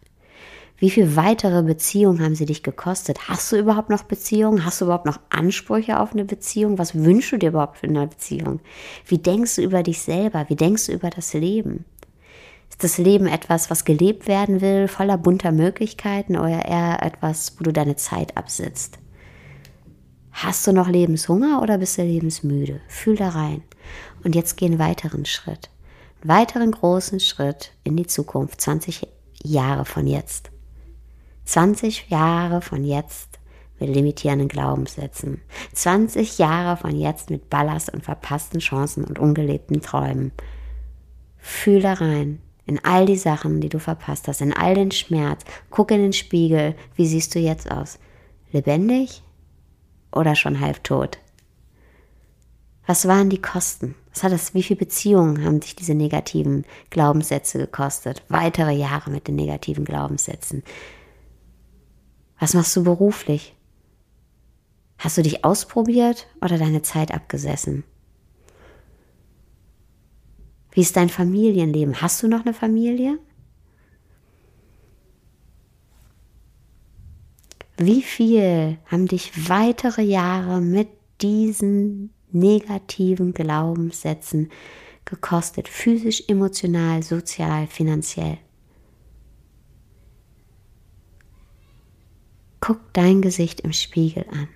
Wie 0.79 0.89
viel 0.89 1.17
weitere 1.17 1.61
Beziehungen 1.61 2.23
haben 2.23 2.35
sie 2.35 2.45
dich 2.45 2.63
gekostet? 2.63 3.27
Hast 3.27 3.51
du 3.51 3.57
überhaupt 3.57 3.89
noch 3.89 4.03
Beziehungen? 4.03 4.63
Hast 4.63 4.79
du 4.79 4.85
überhaupt 4.85 5.05
noch 5.05 5.19
Ansprüche 5.29 5.99
auf 5.99 6.13
eine 6.13 6.23
Beziehung? 6.23 6.77
Was 6.77 6.95
wünschst 6.95 7.33
du 7.33 7.37
dir 7.37 7.49
überhaupt 7.49 7.79
für 7.79 7.87
eine 7.87 8.07
Beziehung? 8.07 8.61
Wie 9.05 9.17
denkst 9.17 9.57
du 9.57 9.61
über 9.61 9.83
dich 9.83 9.99
selber? 9.99 10.45
Wie 10.47 10.55
denkst 10.55 10.85
du 10.85 10.93
über 10.93 11.09
das 11.09 11.33
Leben? 11.33 11.83
Ist 12.69 12.81
das 12.81 12.97
Leben 12.97 13.27
etwas, 13.27 13.69
was 13.69 13.83
gelebt 13.83 14.29
werden 14.29 14.61
will, 14.61 14.87
voller 14.87 15.17
bunter 15.17 15.51
Möglichkeiten 15.51 16.37
oder 16.37 16.65
eher 16.65 17.03
etwas, 17.03 17.55
wo 17.59 17.63
du 17.65 17.73
deine 17.73 17.97
Zeit 17.97 18.37
absitzt? 18.37 18.99
Hast 20.31 20.65
du 20.65 20.71
noch 20.71 20.87
Lebenshunger 20.87 21.61
oder 21.61 21.77
bist 21.77 21.97
du 21.97 22.03
lebensmüde? 22.03 22.79
Fühl 22.87 23.17
da 23.17 23.29
rein. 23.29 23.63
Und 24.23 24.33
jetzt 24.33 24.55
geh 24.55 24.67
einen 24.67 24.79
weiteren 24.79 25.25
Schritt. 25.25 25.69
Einen 26.21 26.29
weiteren 26.29 26.71
großen 26.71 27.19
Schritt 27.19 27.73
in 27.83 27.97
die 27.97 28.07
Zukunft, 28.07 28.61
20 28.61 29.05
Jahre 29.43 29.83
von 29.83 30.07
jetzt. 30.07 30.51
20 31.49 32.09
Jahre 32.09 32.61
von 32.61 32.83
jetzt 32.83 33.39
mit 33.79 33.89
limitierenden 33.89 34.49
Glaubenssätzen. 34.49 35.41
20 35.73 36.37
Jahre 36.37 36.77
von 36.77 36.95
jetzt 36.95 37.31
mit 37.31 37.49
Ballast 37.49 37.91
und 37.91 38.03
verpassten 38.03 38.59
Chancen 38.59 39.03
und 39.03 39.17
ungelebten 39.17 39.81
Träumen. 39.81 40.31
Fühl 41.39 41.81
da 41.81 41.93
rein 41.93 42.39
in 42.67 42.85
all 42.85 43.07
die 43.07 43.17
Sachen, 43.17 43.61
die 43.61 43.69
du 43.69 43.79
verpasst 43.79 44.27
hast, 44.27 44.41
in 44.41 44.53
all 44.53 44.75
den 44.75 44.91
Schmerz. 44.91 45.41
Guck 45.71 45.89
in 45.89 46.03
den 46.03 46.13
Spiegel. 46.13 46.75
Wie 46.93 47.07
siehst 47.07 47.33
du 47.33 47.39
jetzt 47.39 47.71
aus? 47.71 47.97
Lebendig 48.51 49.23
oder 50.11 50.35
schon 50.35 50.59
halb 50.59 50.83
tot? 50.83 51.17
Was 52.85 53.07
waren 53.07 53.31
die 53.31 53.41
Kosten? 53.41 53.95
Was 54.13 54.21
hat 54.21 54.31
das, 54.31 54.53
wie 54.53 54.61
viele 54.61 54.79
Beziehungen 54.79 55.43
haben 55.43 55.61
dich 55.61 55.75
diese 55.75 55.95
negativen 55.95 56.65
Glaubenssätze 56.91 57.57
gekostet? 57.57 58.21
Weitere 58.29 58.73
Jahre 58.73 59.09
mit 59.09 59.27
den 59.27 59.35
negativen 59.35 59.83
Glaubenssätzen. 59.83 60.61
Was 62.39 62.53
machst 62.53 62.75
du 62.75 62.83
beruflich? 62.83 63.55
Hast 64.97 65.17
du 65.17 65.21
dich 65.21 65.45
ausprobiert 65.45 66.27
oder 66.41 66.57
deine 66.57 66.81
Zeit 66.81 67.11
abgesessen? 67.13 67.83
Wie 70.71 70.81
ist 70.81 70.95
dein 70.95 71.09
Familienleben? 71.09 72.01
Hast 72.01 72.23
du 72.23 72.27
noch 72.27 72.45
eine 72.45 72.53
Familie? 72.53 73.19
Wie 77.77 78.01
viel 78.01 78.77
haben 78.85 79.07
dich 79.07 79.49
weitere 79.49 80.01
Jahre 80.01 80.59
mit 80.59 80.89
diesen 81.21 82.13
negativen 82.31 83.33
Glaubenssätzen 83.33 84.51
gekostet? 85.05 85.69
Physisch, 85.69 86.25
emotional, 86.27 87.03
sozial, 87.03 87.67
finanziell? 87.67 88.37
Guck 92.69 92.93
dein 92.93 93.23
Gesicht 93.23 93.61
im 93.61 93.73
Spiegel 93.73 94.27
an. 94.31 94.47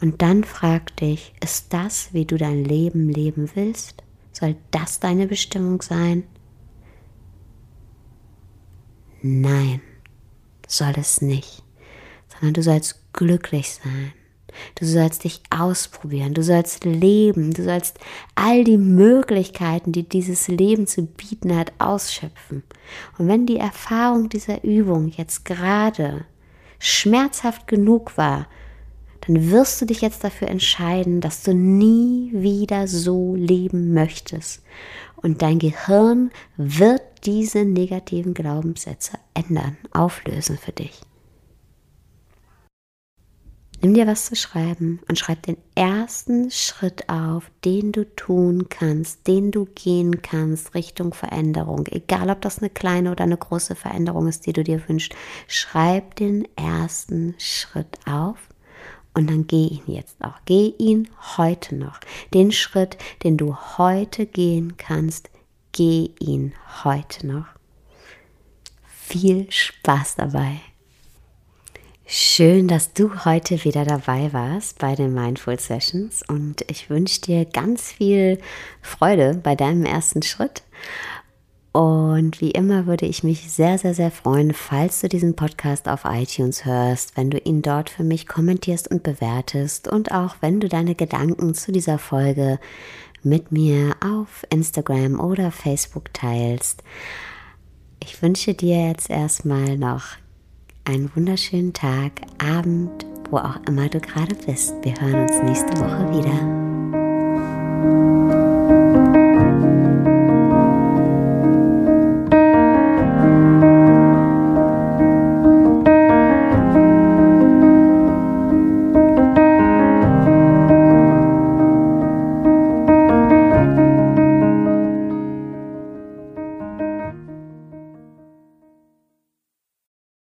Und 0.00 0.20
dann 0.20 0.42
frag 0.42 0.96
dich, 0.96 1.32
ist 1.40 1.72
das, 1.72 2.12
wie 2.12 2.24
du 2.24 2.36
dein 2.36 2.64
Leben 2.64 3.08
leben 3.08 3.48
willst? 3.54 4.02
Soll 4.32 4.56
das 4.72 4.98
deine 4.98 5.28
Bestimmung 5.28 5.80
sein? 5.82 6.24
Nein, 9.22 9.80
soll 10.66 10.94
es 10.96 11.22
nicht, 11.22 11.62
sondern 12.26 12.54
du 12.54 12.64
sollst 12.64 13.12
glücklich 13.12 13.74
sein. 13.74 14.12
Du 14.74 14.86
sollst 14.86 15.24
dich 15.24 15.42
ausprobieren, 15.50 16.34
du 16.34 16.42
sollst 16.42 16.84
leben, 16.84 17.52
du 17.52 17.64
sollst 17.64 17.98
all 18.34 18.64
die 18.64 18.78
Möglichkeiten, 18.78 19.92
die 19.92 20.08
dieses 20.08 20.48
Leben 20.48 20.86
zu 20.86 21.06
bieten 21.06 21.56
hat, 21.56 21.72
ausschöpfen. 21.78 22.62
Und 23.18 23.28
wenn 23.28 23.46
die 23.46 23.58
Erfahrung 23.58 24.28
dieser 24.28 24.64
Übung 24.64 25.08
jetzt 25.08 25.44
gerade 25.44 26.24
schmerzhaft 26.78 27.66
genug 27.66 28.16
war, 28.16 28.46
dann 29.26 29.50
wirst 29.50 29.80
du 29.80 29.86
dich 29.86 30.00
jetzt 30.00 30.22
dafür 30.22 30.48
entscheiden, 30.48 31.20
dass 31.20 31.42
du 31.42 31.54
nie 31.54 32.30
wieder 32.32 32.86
so 32.86 33.34
leben 33.34 33.92
möchtest. 33.92 34.62
Und 35.16 35.42
dein 35.42 35.58
Gehirn 35.58 36.30
wird 36.56 37.02
diese 37.24 37.64
negativen 37.64 38.34
Glaubenssätze 38.34 39.18
ändern, 39.34 39.76
auflösen 39.90 40.58
für 40.58 40.72
dich. 40.72 41.05
Nimm 43.82 43.92
dir 43.92 44.06
was 44.06 44.24
zu 44.26 44.36
schreiben 44.36 45.00
und 45.08 45.18
schreib 45.18 45.42
den 45.42 45.58
ersten 45.74 46.50
Schritt 46.50 47.08
auf, 47.08 47.50
den 47.64 47.92
du 47.92 48.04
tun 48.16 48.68
kannst, 48.70 49.26
den 49.26 49.50
du 49.50 49.66
gehen 49.66 50.22
kannst 50.22 50.74
Richtung 50.74 51.12
Veränderung. 51.12 51.86
Egal, 51.86 52.30
ob 52.30 52.40
das 52.40 52.58
eine 52.58 52.70
kleine 52.70 53.12
oder 53.12 53.24
eine 53.24 53.36
große 53.36 53.74
Veränderung 53.74 54.28
ist, 54.28 54.46
die 54.46 54.54
du 54.54 54.64
dir 54.64 54.88
wünschst. 54.88 55.14
Schreib 55.46 56.16
den 56.16 56.48
ersten 56.56 57.34
Schritt 57.38 57.98
auf 58.06 58.48
Und 59.14 59.28
dann 59.30 59.46
geh 59.46 59.66
ihn 59.66 59.82
jetzt 59.86 60.22
auch. 60.24 60.38
Geh 60.46 60.74
ihn 60.78 61.08
heute 61.36 61.74
noch. 61.74 62.00
Den 62.32 62.52
Schritt, 62.52 62.96
den 63.24 63.36
du 63.36 63.56
heute 63.76 64.26
gehen 64.26 64.76
kannst, 64.78 65.30
geh 65.72 66.10
ihn 66.18 66.54
heute 66.82 67.26
noch. 67.26 67.46
Viel 68.86 69.50
Spaß 69.52 70.16
dabei. 70.16 70.60
Schön, 72.08 72.68
dass 72.68 72.92
du 72.92 73.24
heute 73.24 73.64
wieder 73.64 73.84
dabei 73.84 74.32
warst 74.32 74.78
bei 74.78 74.94
den 74.94 75.12
Mindful 75.12 75.58
Sessions 75.58 76.22
und 76.28 76.64
ich 76.70 76.88
wünsche 76.88 77.20
dir 77.20 77.44
ganz 77.44 77.90
viel 77.90 78.38
Freude 78.80 79.40
bei 79.42 79.56
deinem 79.56 79.84
ersten 79.84 80.22
Schritt. 80.22 80.62
Und 81.72 82.40
wie 82.40 82.52
immer 82.52 82.86
würde 82.86 83.06
ich 83.06 83.24
mich 83.24 83.50
sehr, 83.50 83.76
sehr, 83.78 83.92
sehr 83.92 84.12
freuen, 84.12 84.54
falls 84.54 85.00
du 85.00 85.08
diesen 85.08 85.34
Podcast 85.34 85.88
auf 85.88 86.02
iTunes 86.04 86.64
hörst, 86.64 87.16
wenn 87.16 87.28
du 87.28 87.38
ihn 87.38 87.60
dort 87.60 87.90
für 87.90 88.04
mich 88.04 88.28
kommentierst 88.28 88.88
und 88.88 89.02
bewertest 89.02 89.88
und 89.88 90.12
auch 90.12 90.36
wenn 90.40 90.60
du 90.60 90.68
deine 90.68 90.94
Gedanken 90.94 91.54
zu 91.54 91.72
dieser 91.72 91.98
Folge 91.98 92.60
mit 93.24 93.50
mir 93.50 93.96
auf 94.00 94.46
Instagram 94.50 95.18
oder 95.18 95.50
Facebook 95.50 96.14
teilst. 96.14 96.84
Ich 98.00 98.22
wünsche 98.22 98.54
dir 98.54 98.90
jetzt 98.90 99.10
erstmal 99.10 99.76
noch 99.76 100.04
einen 100.86 101.10
wunderschönen 101.14 101.72
Tag, 101.72 102.12
Abend, 102.38 103.04
wo 103.30 103.38
auch 103.38 103.58
immer 103.66 103.88
du 103.88 104.00
gerade 104.00 104.34
bist. 104.46 104.72
Wir 104.82 104.94
hören 105.00 105.28
uns 105.28 105.42
nächste 105.42 105.78
Woche 105.80 106.08
wieder. 106.16 106.66